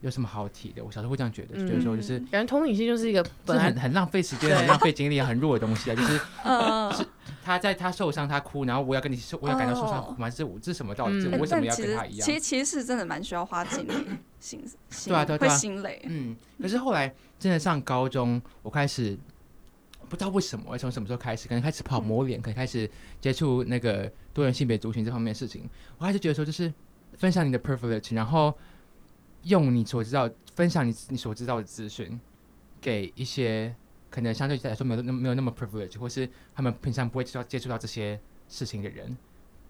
[0.00, 0.84] 有什么好提的？
[0.84, 2.18] 我小时候会这样觉得，就觉得说就是。
[2.30, 5.94] 感觉同理心就是一个本来很很浪费时间、很浪费精力、很弱的东西啊！
[5.94, 7.06] 就是呃，
[7.42, 10.28] 他在他受伤，他哭，然后我要跟你受，我要感到受伤哦哭吗？
[10.28, 11.24] 这我这什么道理？
[11.32, 12.32] 我为什么要跟他一样其？
[12.34, 13.92] 实其实是真的蛮需要花精力，
[14.38, 16.02] 心 心对啊对啊对啊心累。
[16.06, 19.16] 嗯，可是后来真的上高中，我开始
[20.08, 22.90] 不知道为什么，从什么时候开始，可能开始跑嗯模脸，可能开始
[23.20, 25.62] 接触那个多元性别族群这方面的事情，
[25.98, 26.72] 我还是觉得说，就是
[27.22, 28.52] 分享你的 privilege，然后
[29.44, 32.20] 用你所知道，分享你你所知道的资讯，
[32.80, 33.72] 给一些
[34.10, 39.16] 可能相对来说没有那么没有那么 privilege，或是他们平常不会接触到接触到这些事情的人，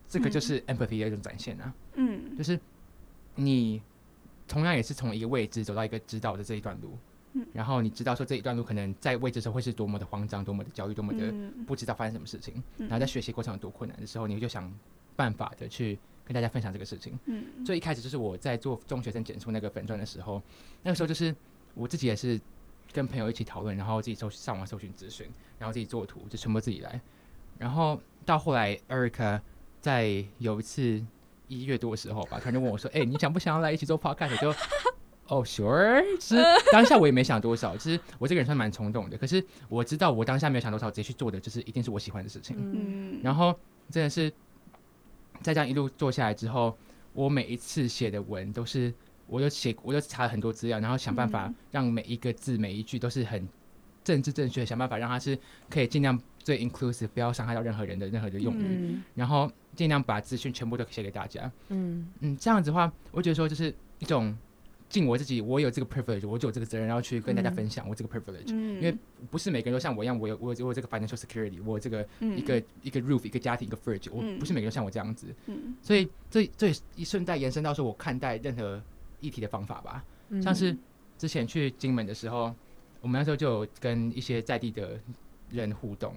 [0.09, 0.41] 这个就嗯。
[0.41, 1.75] 是 empathy 的一种展现啊。
[1.97, 2.35] 嗯。
[2.38, 2.59] 就是
[3.35, 3.83] 你
[4.49, 6.97] 同样也是从一个未知走到一个知道的这一段路，
[7.35, 7.47] 嗯。
[7.53, 11.67] 然后你知道说这一段路可能在未知的时候会是多么的慌张、多么的焦虑、多么的嗯。
[11.67, 12.88] 不知道发生什么事情，嗯。
[12.88, 14.73] 然后在学习过程有多困难的时候，你就想
[15.15, 17.18] 办法的去跟大家分享这个事情。
[17.26, 20.42] 嗯所以一开始就是我在做中学生检出那个粉钻的时候，
[20.82, 21.35] 那个时候就是
[21.74, 22.40] 我自己也是
[22.92, 25.26] 跟朋友一起讨论，然后自己搜上网搜寻资讯，
[25.58, 27.00] 然后自己做图，就全部自己来。
[27.58, 29.40] 然后到后来，Erica
[29.80, 31.02] 在有一次
[31.48, 34.54] 一月多的时候吧，突然就问我说：“哎、你想不想要来一起做 podcast？” 我就
[35.28, 42.56] 哦、sure，其实当下我也没想多少，其实我这个人算蛮冲动的，可是我知道我当下没有想多少，直接去做的就是一定是我喜欢的事情。
[42.58, 43.54] 嗯，然后
[43.90, 44.30] 真的是
[45.42, 46.76] 在这样一路做下来之后，
[47.12, 48.92] 我每一次写的文都是，
[49.26, 51.55] 我就写，我就查了很多资料，然后想办法嗯。
[51.70, 53.48] 让每一个字、每一句都是很
[54.05, 59.02] 政治正确，想办法让它是可以尽量最 inclusive，不要伤害到任何人的任何的用语，嗯。
[59.14, 61.50] 然后尽量把资讯全部都写给大家。
[61.68, 62.09] 嗯。
[62.20, 64.37] 嗯，这样子的话，我觉得说就是一种
[64.92, 67.55] 尽我自己，我有这个 privilege，我就有这个责任，然后去跟大家嗯。
[67.55, 68.52] 分享我这个 privilege。
[68.52, 68.94] 嗯，因为
[69.31, 72.38] 不是每个人都像我一样，我有我有我有这个 financial security，我有这个嗯。
[72.38, 75.74] 一个、一个 roof，一个家庭，一个 fridge，我嗯不是每个人都像我这样子，嗯。
[75.81, 78.81] 所以这这也一顺带延伸到说我看待任何
[79.20, 80.42] 议题的方法吧，嗯。
[80.42, 80.76] 像是
[81.16, 82.55] 之前去金门的时候，
[83.00, 85.00] 我们那时候就有跟一些在地的
[85.50, 86.14] 人互动，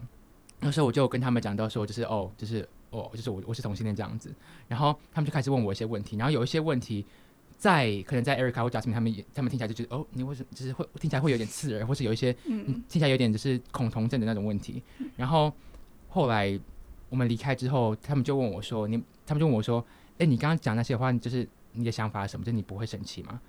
[0.59, 4.33] 那时候我就跟他们讲到说，就是哦，就是哦，就是我我是同性恋这样子，
[4.67, 7.05] 然后他们就开始问我一些问题，然后有一些问题
[7.57, 14.83] 在可能在 Erica 或 Jasmine 他们也他们听起来就觉得哦，你为什么就是会听起来会有点刺耳，或是有一些嗯听起来有点就是恐同症的那种问题。
[15.15, 15.51] 然后
[16.09, 16.59] 后来
[17.09, 19.85] 我们离开之后，他们就问我说：“你他们就问我说，
[20.17, 22.45] 哎、你刚刚讲那些话，就是你的想法是什么？
[22.45, 23.39] 就是你不会生气吗？”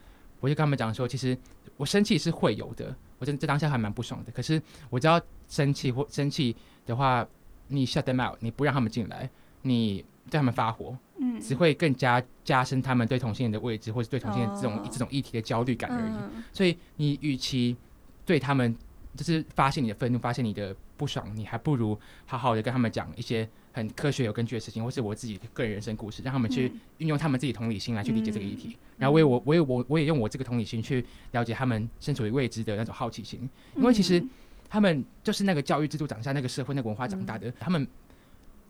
[0.41, 1.37] 我就跟他们讲说，其实
[1.77, 4.31] 我生气是会有的，我真这当下还蛮不爽的。
[4.31, 7.27] 可是我知道生气或生气的话，
[7.69, 9.29] 你 shut them out，你不让他们进来，
[9.63, 10.97] 你对他们发火，
[11.37, 11.41] 嗯。
[11.41, 14.89] 只会更加加深他们对同性恋的位置，或者对同性恋这种、哦。
[14.91, 16.13] 这种议题的焦虑感而已。
[16.13, 16.43] 嗯。
[16.53, 17.77] 所以你与其
[18.25, 18.75] 对他们
[19.17, 26.81] 就是发现你的愤怒，发现你的不爽，你还不如好好的跟他们讲一些很科学有根据的事情，或是我自己的个人人生故事，让他们去嗯。
[26.99, 28.71] 运用他们自己同理心来去理解这个议题。
[28.71, 28.79] 嗯。
[28.99, 34.31] 然后我也我我也我我也用我这个同理心去了解他们身处于未知的那种好奇心，因为其实嗯。
[34.69, 37.87] 他们就是那个教育制度长下，那个社会那个文化长大的，他们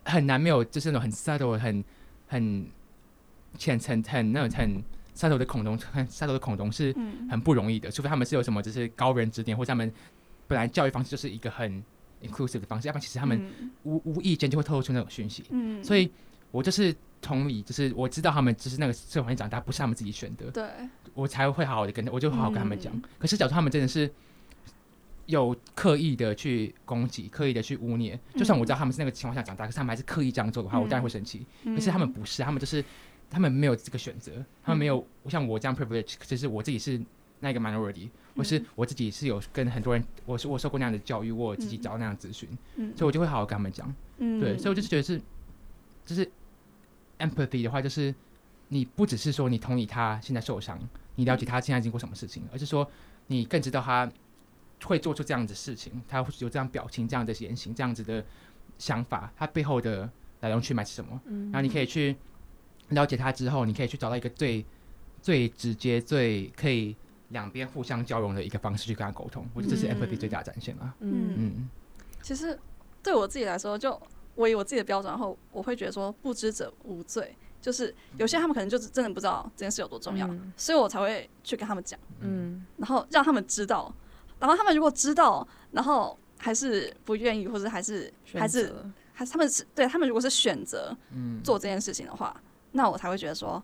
[0.04, 1.82] 很难没有就是那种很 subtle 很
[2.26, 2.66] 很
[3.56, 4.82] 浅层很那种很
[5.14, 7.28] subtle 的恐龙，很 subtle 的恐龙是嗯。
[7.28, 9.92] 很不容易的，除非他们是有什么就是高人指点，或者他们
[10.46, 11.82] 本来教育方式就是一个很
[12.22, 13.70] inclusive 的方式，要不然其实他们嗯。
[13.84, 15.44] 无无意间就会透露出那种讯息。
[15.50, 15.82] 嗯。
[15.82, 16.10] 所以
[16.50, 20.64] 我就是同理，就是我知道他们就是那个社会环境长大，不是他们自己选的，对。
[21.14, 22.92] 我才会好好的跟，我就好好跟他们讲。
[22.94, 23.02] 嗯。
[23.18, 24.10] 可是假如他们真的是
[25.26, 31.44] 有刻意的去攻击，刻意的去污蔑，就算我知道他们是那个情况下长大，可是他们还是刻意这样做的话，我当然会生气。
[31.64, 32.84] 可是他们嗯不是，他们就是
[33.28, 37.00] 他们没有这个选择，他们没有像我这样 privilege，就是我自己是
[37.40, 42.92] 那个 minority，或是我自己是有跟很多人，我是我受过那样的教育，我自己嗯找那样咨询，嗯。
[42.96, 43.92] 所以我就会好好跟他们讲。
[44.18, 44.40] 嗯。
[44.40, 45.20] 对，所以我就是觉得是，
[46.04, 46.30] 就是
[47.18, 48.14] empathy 的话，就是
[48.68, 50.78] 你不只是说你同意他现在受伤，
[51.16, 52.88] 你了解他现在经过什么事情，而是说
[53.26, 54.10] 你更知道他
[54.84, 58.24] 会做出这样子的事情，他会有这样表情、这样的言行、这样子的
[58.78, 60.08] 想法，他背后的
[60.40, 61.50] 来龙去脉是什么，嗯？
[61.50, 62.14] 然后你可以去
[62.90, 64.64] 了解他之后，你可以去找到一个最
[65.22, 66.94] 最直接、最可以
[67.30, 69.96] 两边互相交融的一个方式去跟他沟通，我觉得这是嗯。
[69.98, 70.94] empathy 最大的展现了。
[71.00, 71.34] 嗯。
[71.36, 71.70] 嗯。
[72.22, 72.56] 其实
[73.02, 74.00] 对我自己来说，就
[74.34, 80.52] 我以我自己的标准，然后我会觉得说不知者无罪，就是有些他们可能就是真的不知道这件事有多重要，嗯。
[80.56, 82.64] 所以我才会去跟他们讲，嗯。
[82.76, 83.92] 然后让他们知道，
[84.38, 88.74] 然后他们如果知道，然后还是不愿意，或者还是还是
[89.12, 92.38] 还是他们是对他们如果是选择嗯，做这件事情的话，
[92.72, 93.62] 那我才会觉得说，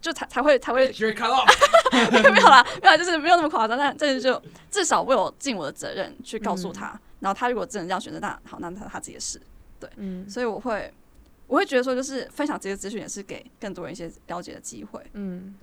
[0.00, 0.92] 就才才会才会。
[1.92, 9.40] 没有啦，没有，就是没有那么夸张，但但是就至少我有尽我的责任去告诉他，然后他如果真的这样选择，那好，那他他自己的事。
[9.96, 10.92] 嗯所以我会
[11.46, 15.00] 我会觉得说，就是分享这些资讯也是给更多人一些了解的机会。
[15.12, 15.54] 嗯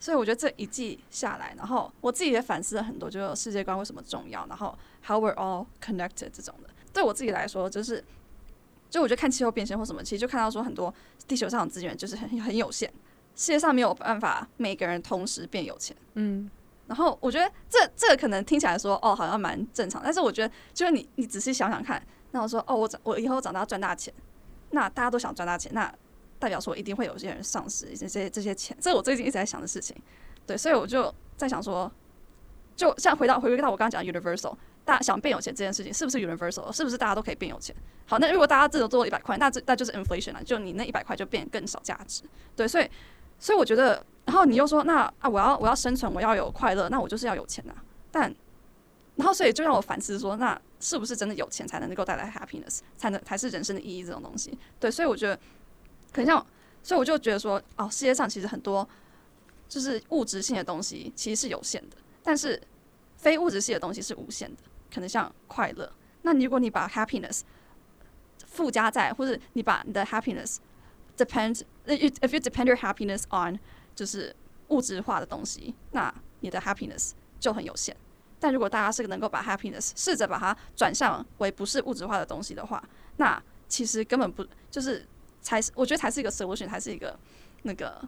[0.00, 6.70] 所以我觉得这一季下来，然后我自己也反思了很多，就是世界观为什么重要，然后 how we're all connected 这种的。
[6.92, 8.02] 对我自己来说，就是
[8.90, 10.92] 就我觉得看气候变迁或什么，其实就看到说很多
[11.26, 12.88] 地球上的资源就是很很有限，
[13.34, 15.96] 世界上没有办法每个人同时变有钱。
[16.14, 16.50] 嗯
[16.86, 24.12] 然后我觉得这这个可能听起来说哦好像蛮正常，但是我觉得就是你你仔细想想看，那我说哦我长我以后长大要赚大钱，
[24.70, 25.94] 那大家都想赚大钱，那
[26.38, 29.96] 代表说一定会有些人丧失这些这些钱，这是我最近一直在想的事情。
[30.46, 31.90] 对，所以我就在想说，
[32.76, 36.72] 就像回到回归到我刚刚讲的 universal，大家想变有钱这件事情是不是 universal？
[36.72, 37.74] 是不是大家都可以变有钱？
[38.06, 42.22] 好，那如果大家真的做了一百块，那这那就是 inflation 了，就你那一百块就变更少价值。
[42.56, 42.88] 对，所以
[43.38, 47.74] 所以我觉得，然后你又说，那啊，我要我要生存，我要有快乐，那我就是要有钱啊。
[48.10, 48.34] 但
[49.16, 54.56] 然后所以就让我反思说，那是不是真的有钱才能够带来 happiness，才能才是人生的意义这种东西？
[54.80, 55.38] 对，所以我觉得
[56.12, 56.44] 可像，
[56.82, 58.88] 所以我就觉得说，哦，世界上其实很多
[59.68, 62.60] 就是物质性的东西其实是有限的，但是
[63.16, 65.92] 非物质性的东西是无限的，可能像快乐。
[66.22, 67.42] 那如果你把 happiness
[68.46, 70.56] 附加在，或者你把你的 happiness
[71.16, 73.58] depend if you depend your happiness on
[73.94, 74.34] 就是
[74.68, 77.96] 物质化的东西，那你的 happiness 就很有限。
[78.40, 82.82] 但如果大家是能够把 happiness 试着把它转向为不是物质化的东西的话，
[83.16, 85.04] 那其实根本不就是
[85.48, 87.18] 才是我觉得才是一个 solution，才是一个
[87.62, 87.98] 那个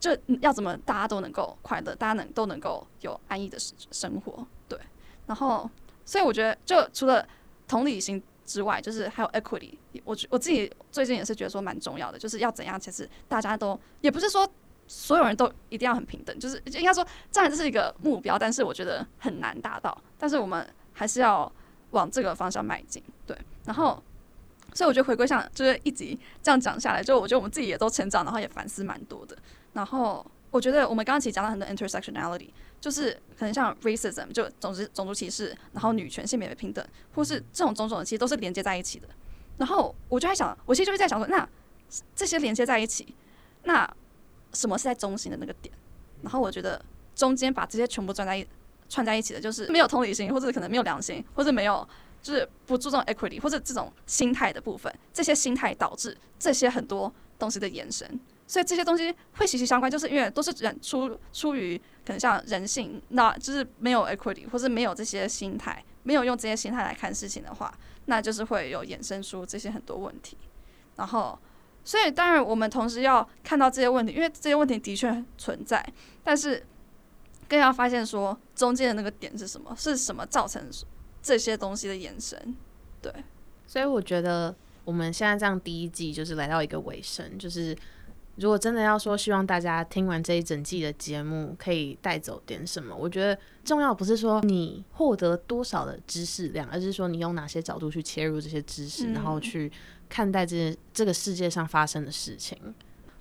[0.00, 4.76] 就要怎么大家都能够快乐，大家能都能够有安逸的生生活，对。
[5.28, 5.70] 然后，
[6.04, 7.24] 所以我觉得就除了
[7.68, 9.74] 同理心之外，就是还有 equity，
[10.04, 14.50] 我我自己最近也是觉得说蛮重要的，就是要怎样，其实大家都也不是说
[14.88, 21.50] 所有人都一定要很平等，就是应该说，当然这是一个目标，但是我觉得很难达到，但是我们还是要
[21.92, 23.38] 往这个方向迈进，对。
[23.64, 24.02] 然后，
[24.74, 29.36] 所以我觉得回归上就是一集这样讲下来，就我觉得我们自己也都成长，然后也反思蛮多的。
[29.72, 32.48] 然后我觉得我们刚刚其实讲到很多 intersectionality，
[32.80, 39.06] 就是可能像 racism 就种族种族歧视，然后女权、性别平等，或是这种种种的，其实都是连接在一起的。
[39.58, 41.48] 然后我就在想，我其实就是在想说，那
[42.14, 43.14] 这些连接在一起，
[43.64, 43.88] 那
[44.52, 45.72] 什么是在中心的那个点。
[46.22, 46.82] 然后我觉得
[47.14, 48.46] 中间把这些全部串在一
[48.88, 51.86] 串在一起的，就是没有同理心，或者可能没有良心，或者没有
[52.22, 54.92] 就是不注重 equity 或者这种心态的部分。
[55.12, 58.20] 这些心态导致这些很多东西的延伸。
[58.46, 67.72] 所以这些东西会息息相关，就是因为都是人出出于可能像人性，那就是没有 equity 或是没有这些心态，没有用这些心态来看事情的话，
[68.06, 70.36] 那就是会有衍生出这些很多问题。
[70.96, 71.38] 然后，
[71.84, 75.86] 所以当然我们同时要看到这些问题，因为这些问题的确存在，
[76.24, 76.66] 但是
[77.48, 80.60] 更要发现说中间的那个点是什么，是什么造成
[81.22, 82.56] 这些东西的延伸。
[83.02, 83.12] 对，
[83.66, 84.54] 所以我觉得
[84.84, 87.76] 我们现在这样第一季就是来到一个尾声，就是。
[88.36, 99.70] 如果真的要说，希望大家听完这一整季的节目可以带走点什么，我觉得重要不是说你获得多少的知识量，而是说你用哪些角度去切入这些知识，然后去
[100.08, 102.56] 看待这这个世界上发生的事情。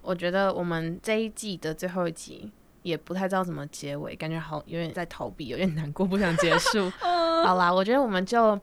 [0.02, 2.50] 我觉得我们这一季的最后一集
[2.84, 6.90] 也不太知道怎么结尾，感觉好有点在逃避，有点难过，不想结束。
[7.44, 8.60] 好啦，我觉得我们就。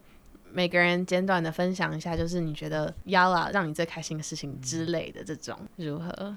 [0.49, 6.35] 每个人简短的分享一下，就是你觉得压了让你最开心的事情之类的这种如何？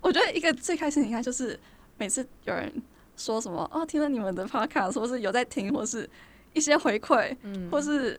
[0.00, 1.58] 我觉得一个最开心，应该就是
[1.98, 2.72] 每次有人
[3.16, 6.08] 说什么哦，听了你们的 podcast，或是有在听，或是
[6.54, 8.18] 一些回馈，嗯或是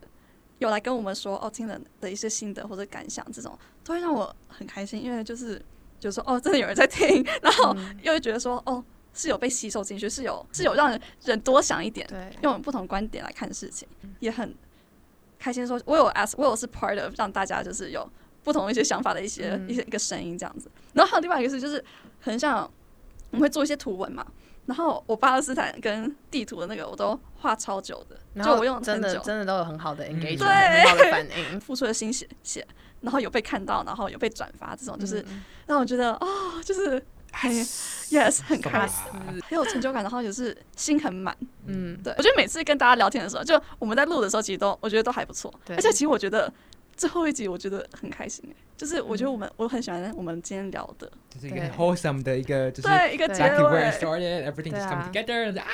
[0.58, 5.60] 有来跟我们说哦，听了的一些心得或者感想，这种都会让我很开心，因为就是
[6.00, 8.84] 就说哦，真的有人在听，然后又会觉得说哦，
[9.14, 13.88] 是有被吸收进去，是有是有让人人多想一点，对，用不同观点来看事情，
[14.20, 14.56] 也很。
[15.42, 18.06] 开心说，我有 as，我有是 part of，让大家就是有
[18.44, 20.70] 不同的一些想法的一些一些一个声音这样子。
[20.92, 21.82] 然后还有另外一个是，就是
[22.20, 22.70] 很像
[23.32, 24.28] 我们会做一些图文嘛。
[24.66, 32.68] 然后我巴勒斯坦跟地图的那个我都画超久的，就我用真的真的都有很好的 engagement，很好的反应，付出了心血写，
[33.00, 35.24] 然后有被看到，然后有被转发，这种就是
[35.68, 37.02] 让我觉得哦，就是。
[38.10, 39.04] Yes，很开心，
[39.48, 41.38] 很有成就感，然后也是心很满。
[41.68, 45.54] 嗯，对，我觉得每次跟大家聊天的时候，就我们在录的时候，其实都我觉得都还不错。
[45.64, 46.52] 对，而且其实我觉得
[46.98, 48.44] 最后一集我觉得很开心，
[48.76, 55.68] 就是我觉得我们我很喜欢我们今天聊的，就是一个 wholesome 的一个，就是对一个结尾，everything just come together 啊。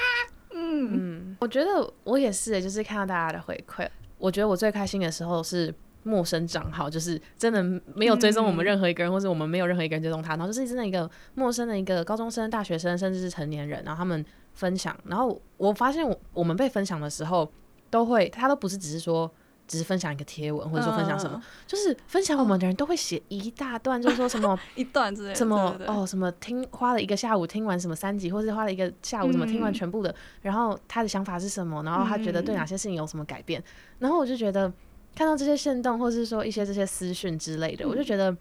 [0.52, 0.90] 嗯。
[0.92, 3.88] 嗯，我觉得我也是，就是看到大家的回馈，
[4.18, 5.74] 我觉得我最开心的时候是。
[6.08, 7.64] 陌生账号就是真的
[7.96, 17.52] 没有追踪我们任何一个人，或者我们没有任何一个人追踪他，然后就是真的一个陌生的一个高中生、大学生，甚至是成年人，然后他们分享，然后我发现我我们被分享的时候，
[17.90, 19.30] 都会他都不是只是说
[19.68, 33.64] 只是分享一个贴文，或者说分享什么，就是分享我们的人都会写一大段，就是说什么 一段之类，什么哦什么听花了一个下午听完什么三集，或者花了一个下午怎么听完全部的，然后他的想法是什么，然后他觉得对哪些事情有什么改变，
[33.98, 34.72] 然后我就觉得。
[35.16, 38.36] 看到这些线动，或是说一些这些私讯之类的，我就觉得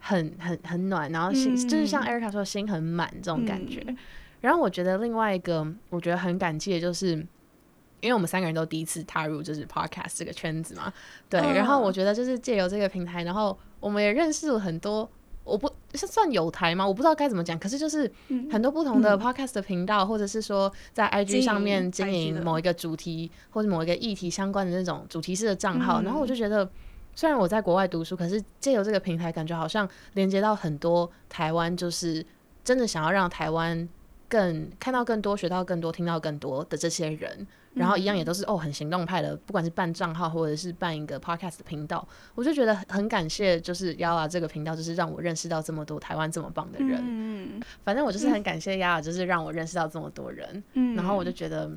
[0.00, 3.82] 很很很暖，然后心就是像 Erica 说心很满这种感觉。
[4.40, 7.12] 然后我觉得另外一个我觉得很感激的就是，
[8.00, 10.92] 因为我们三个人都第一次踏入就是 Podcast 这个圈子嘛，
[11.30, 11.40] 对。
[11.40, 15.08] 然后我觉得就是借由这个平台，然后我们也认识了很多。
[15.46, 16.86] 我不是算有台吗？
[16.86, 17.56] 我不知道该怎么讲。
[17.58, 18.10] 可是就是
[18.50, 26.02] 很多不同的 podcast 的频道，或者是说在 IG 上面经营某一个主题或者某一个议题相关的那种主题式的账号。
[26.02, 26.68] 然后我就觉得，
[27.14, 32.26] 虽然我在国外读书，可是借由这个平台，感觉好像连接到很多台湾，就是
[32.64, 33.88] 真的想要让台湾
[34.28, 37.46] 更看到更多、学到更多、听到更多的这些人。
[37.76, 46.98] 然后一样也都是哦，很行动派的，不管是办账号或者是办一个 podcast 的频道，我就觉得很感谢，就是亚拉这个频道，就是让我认识到这么多台湾这么棒的人。
[47.04, 50.64] 嗯，反正我就是很感谢亚拉，就是让我认识到这么多人。
[50.72, 51.70] 嗯，然后我就觉得，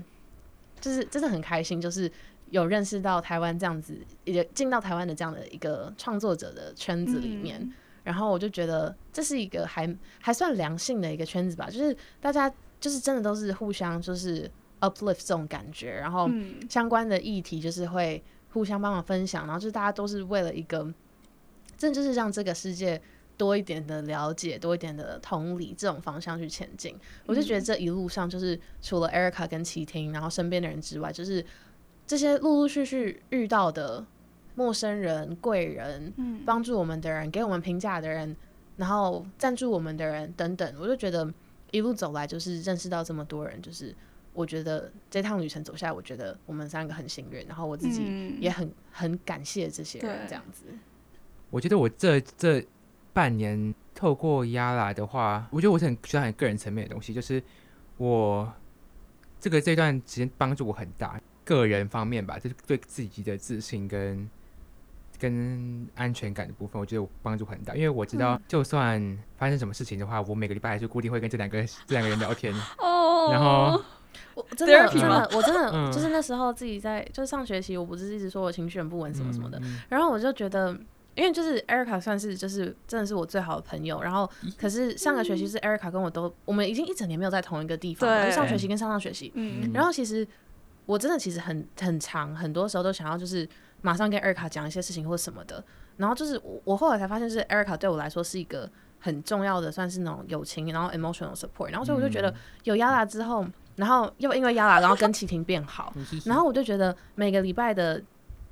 [0.80, 2.10] 就是真的很开心，就是
[2.50, 7.70] 有认识到台湾这样子，也进到台湾的这样的一个创作者的圈子里面。
[8.04, 14.50] 然后我就觉得这是一个还还算良性的一个圈子吧，就是大家就是真的都是互相就是。
[14.82, 16.30] Uplift 这种感觉，然后
[16.70, 20.80] 相关的议题就是会互相帮忙分享，然后就是大家都是为了一个，
[21.78, 23.02] 真的就是让这个世界
[23.38, 26.96] 多一点的了解，多一点的同理这种方向去前进。
[27.26, 31.46] 我就觉得这一路上，就是除了 Erica 跟齐婷，然后身边的人之外，就是
[32.08, 34.06] 这些陆陆续续遇到的
[34.56, 38.36] 陌生人、贵人，帮助我们的人，给我们评价的人，
[38.78, 41.32] 然后赞助我们的人等等，我就觉得
[41.72, 43.96] 一路走来，就是认识到这么多人，就是。
[44.34, 50.66] 我觉得这趟旅程走下来，我觉得我们三个很幸运，然后我自己也很很感谢这些人这样子。
[51.50, 52.66] 我觉得我这这
[53.12, 57.42] 半年透过压来的话，我觉得我是很需要很个人层面的东西，就是
[57.98, 58.52] 我
[59.40, 64.30] 这个这段时间帮助我很大，个人方面吧，就是对自己的自信跟
[65.18, 73.84] 跟安全感的部分，我觉得我帮助很大，因为我知道就算发生什么事情的话，我每个礼拜还是固定会跟这两个这两个人聊天，哦，然后
[74.36, 80.78] 我真的真的我真的嗯就是那时候自己在就是上学期，我不是一直说我情绪很不稳什么什么的，嗯然后我就觉得。
[81.16, 90.26] 因为就是 Erica 算是就是真的是我最好的朋友，然后可是上个学期是 Erica 跟我都我们已经一整年没有在同一个地方了，就上学期跟上上学期，嗯然后其实
[90.86, 93.46] 我真的其实很很长，很多时候都想要就是
[93.82, 95.62] 马上跟 Erica 讲一些事情或什么的。
[95.98, 101.72] 然后就是我我后来才发现，是 Erica 对我来说是一个很重要的，算是那种友情，然后 emotional support。
[101.72, 102.34] 然后所以我就觉得
[102.64, 103.46] 有 Yala 之后，
[103.80, 105.94] 然后又因为 Yala，然后 跟齐婷变好，
[106.26, 108.02] 然后我就觉得每个礼拜的。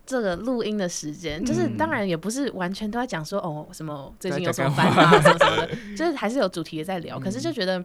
[0.09, 7.19] 这个录音的时间，就是嗯当然也不是完全都在讲说哦什么最近有什么烦恼什么什么的， 就是还是有主题的在聊。
[7.19, 7.83] 可是就嗯觉得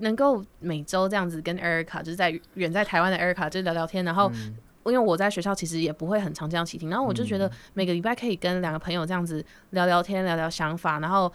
[0.00, 4.54] 能够每周这样子跟 Erica，就是在远在台湾的 Erica 就聊聊天，然后嗯。
[4.84, 11.32] 因为我在学校其实也不会很常这样起听，然后我就觉得每个礼拜可以跟两个朋友这样子聊聊天，聊聊想法，然后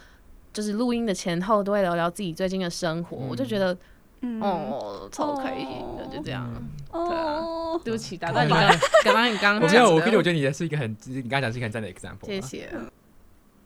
[0.52, 3.76] 就是录音的前后都会聊聊自己最近的生活，我就觉觉得
[4.20, 4.40] 嗯。
[4.40, 5.66] 哦超开心
[5.96, 6.52] 的，就这样。
[6.92, 7.36] 对啊。
[7.40, 8.60] 哦，对不起，打断你刚
[9.04, 12.40] 刚刚 你刚刚我没有，我跟你，我觉觉得你的是一个很，你刚刚讲是一个很赞的 example，啊谢。
[12.40, 12.70] 谢。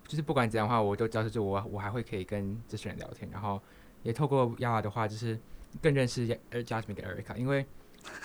[0.06, 3.60] 就是不管怎样的话，我都知道，就是我我还会可以跟这些人聊天，然后
[4.02, 5.38] 也透过亚亚的话，就是
[5.80, 7.64] 更认识呃 Jasmine 跟 Erica，因为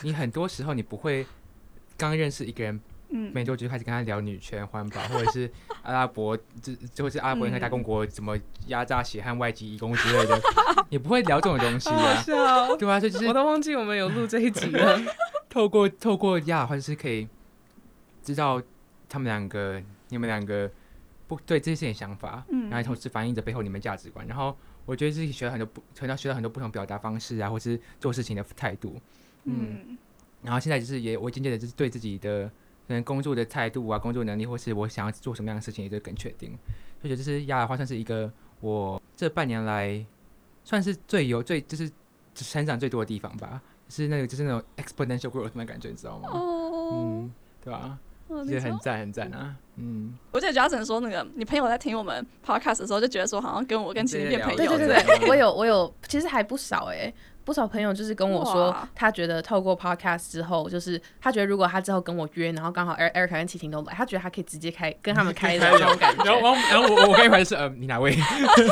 [0.02, 1.26] 你很多时候你不会
[1.98, 2.80] 刚认识一个人
[3.10, 5.52] 嗯没多久就开始跟他聊女权、环保， 或者是
[5.82, 8.38] 阿拉伯，就就或是阿拉伯人和大公国怎么
[8.68, 10.40] 压榨血汗外籍义工之类的，
[10.90, 15.00] 也不会聊这种东西啊，笑，对啊，所以就是我都忘记我们有录这一集了。
[15.50, 17.28] 透过透过亚或者，是可以
[18.22, 18.62] 知道
[19.08, 20.70] 他们两个、你们两个
[21.28, 24.28] 不对这些事情想法，嗯然后同时反映着背后你们价值观。
[24.28, 24.56] 然后
[24.86, 29.02] 我觉得自己学了很多不，学到学到很多不同表达方式啊，或是做事情的态度。
[29.46, 29.98] 嗯，嗯
[30.44, 32.52] 然后现在就是也我渐渐的就是对自己的
[32.90, 36.58] 可能工作的态度啊、工作能力，或是我想要做什么样的事情，也就更确定。
[37.04, 38.32] 就觉得这是亚的话，算是一个
[38.62, 40.04] 我这半年来
[40.64, 41.88] 算是最有最就是
[42.34, 43.62] 成长最多的地方吧。
[43.90, 46.30] 是那个就是那种 exponential growth 那感觉，你知道吗？
[46.32, 47.32] 哦，嗯，
[47.64, 49.56] 对吧、哦觉得很赞很赞啊。
[49.76, 57.14] 嗯，我记得 Jason 说，那个你朋友在听我们 podcast 的时候，就觉得说好像跟我跟秦变朋友对对对，我有我有，其实还不少哎、
[57.50, 66.24] 不少朋友就是跟我说，他觉得透过 podcast 之后，就是他觉得如果他之后跟我约，然后刚好 Eric Eric 跟齐婷都来，他觉得他可以直接开跟他们开的那种感觉。
[66.24, 68.16] 然后然后我我跟一怀是呃，你哪位？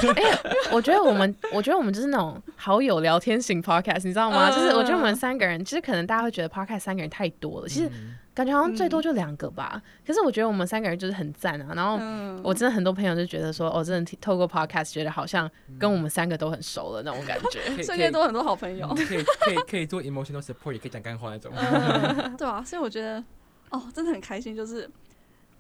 [0.72, 4.50] 我觉得我们，我觉得我们就是那种好友聊天型 podcast，你知道吗？
[4.52, 7.90] 嗯就是我觉得我们三个人，其实可能大家会觉得 podcast 三个人太多了，其实
[8.38, 9.82] 感觉好像最多就两个吧。
[10.06, 11.74] 可是我觉得我们三个人就是很赞啊。
[11.74, 17.60] 然后嗯，我真的很多朋友就觉得说，哦，真的透过 podcast 觉得好像跟我们三个都很熟了那种感觉。
[17.82, 21.52] 瞬间多很多好朋友，可以可以可以做 emotional support，也可以讲干话那种。
[21.56, 23.24] 嗯对啊，所以我觉得
[23.72, 24.88] 哦，真的很开心，就是。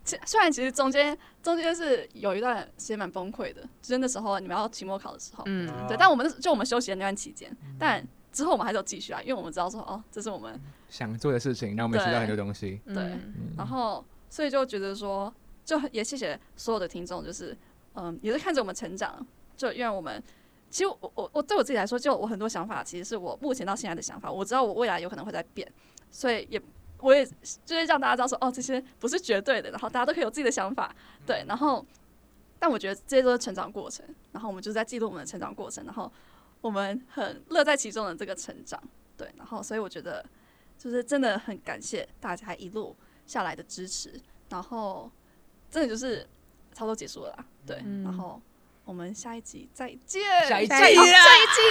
[0.03, 8.01] 其虽然其实中间中间是有一段时间蛮崩溃的，就是那时候你们要期末考的时候，嗯，对，但我们就我们休息的那段期间，但
[8.31, 10.57] 之后我们还是有继续啊，因为我们知道说哦，这是我们
[10.89, 12.81] 想做的事情，让我们学到很多东西。
[12.85, 12.95] 对。
[12.95, 13.53] 嗯。
[13.57, 15.33] 然后所以就觉得说，
[15.63, 17.57] 就也谢谢所有的听众，就是
[17.93, 19.25] 嗯，也是看着我们成长，
[19.55, 20.21] 就因为我们
[20.69, 25.71] 其实我我我对我自己来说，就我很多想法，其实是我目前到现在的想法，我知道我未来有可能会在变，
[26.11, 26.61] 所以也
[26.99, 27.25] 我也
[27.65, 30.93] 就是让大家知道说，哦，这些不是绝对的，然后大家都可以有自己的想法，
[31.25, 31.85] 对，然后
[32.59, 36.11] 但我觉得这些都是成长过程，然后我们就是在记录我们的成长过程，然后
[36.59, 38.81] 我们很乐在其中的这个成长，
[39.15, 40.25] 对，然后所以我觉得
[40.77, 44.13] 就是真的很感谢大家一路下来的支持，
[44.49, 45.11] 然后
[45.69, 46.27] 真的就是
[46.73, 48.41] 差不多结束了啦，对，嗯然后
[48.85, 51.01] 我们下一集再见，下一季哦下一季，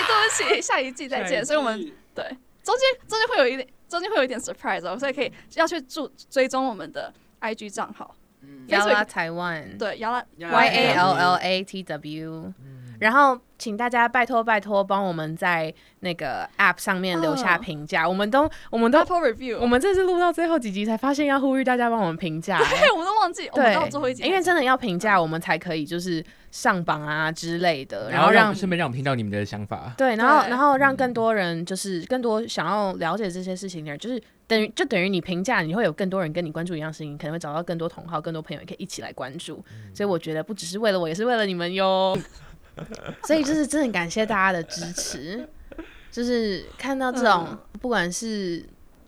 [0.06, 1.78] 对不起，下一季再见，所以我们
[2.14, 2.24] 对
[2.62, 8.14] 中间中间会有一点，中间会有一点 surprise 哦，所以可以要去注追踪我们的 IG 账号，
[8.66, 12.52] 亚 Facebook 拉台湾对，摇拉 Y A L L A T W，
[12.98, 29.92] 然后请大家拜托拜托帮我们在那个 App 上面留下嗯评价，我们都我们都 Apple Review，我们这次录到最后几集才发现要呼吁大家帮我们评价、欸对，我们都忘记，我们对到最后一集，因为真的要评价，我们才可以就是上榜啊之类的，然后后让让顺便让我们听到你们的想法。
[29.96, 39.64] 对，然后然后让更多人就是更多想要了解这些事情的人，就是等于就等于你评价，你会有更多人跟你关注一样事情，你可能会找到更多同好、更多朋友，也可以一起来关注。
[39.94, 42.16] 所以我觉得不只是为了我，也是为了你们哟。
[43.24, 45.48] 所以就是真的很感谢大家的支持，
[46.10, 48.64] 就是看到这种、不管是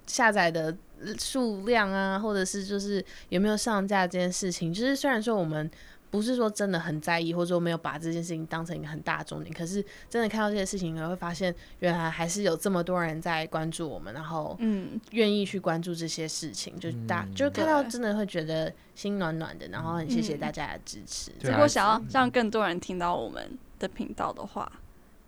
[0.06, 0.76] 下载的
[1.18, 5.70] 数量啊，或者是就是有没有上架这件事情，就是虽然说我们
[6.11, 9.54] 不是说真的很在意，或者说没有把这件事情当成一个很大的重点。
[9.54, 21.30] 可是真的看到这些事情，你会发现原来还是有这么多人在关注我们，然后嗯，愿意去关注这些事情，就大、就看到真的会觉得心暖暖的，然后很谢谢嗯大家的支持。
[21.42, 24.70] 如果想要让更多人听到我们的频道的话，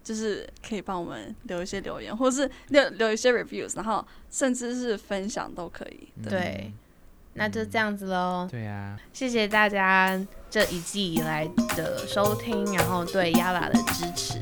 [0.02, 6.08] 就是可以帮我们留一些留言，或是留留一些 reviews，然后甚至是分享都可以。
[6.16, 6.72] 嗯对，
[7.34, 8.46] 那就这样子喽。
[8.50, 10.18] 对啊，谢谢大家
[10.50, 14.38] 这一季以来的收听，然后对 Yala 的支持。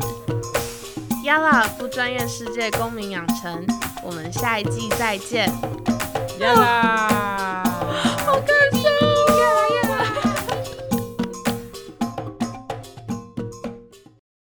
[1.24, 3.66] Yala 不专业世界公民养成，
[4.02, 5.48] 我们下一季再见。
[6.38, 7.67] 呀啦。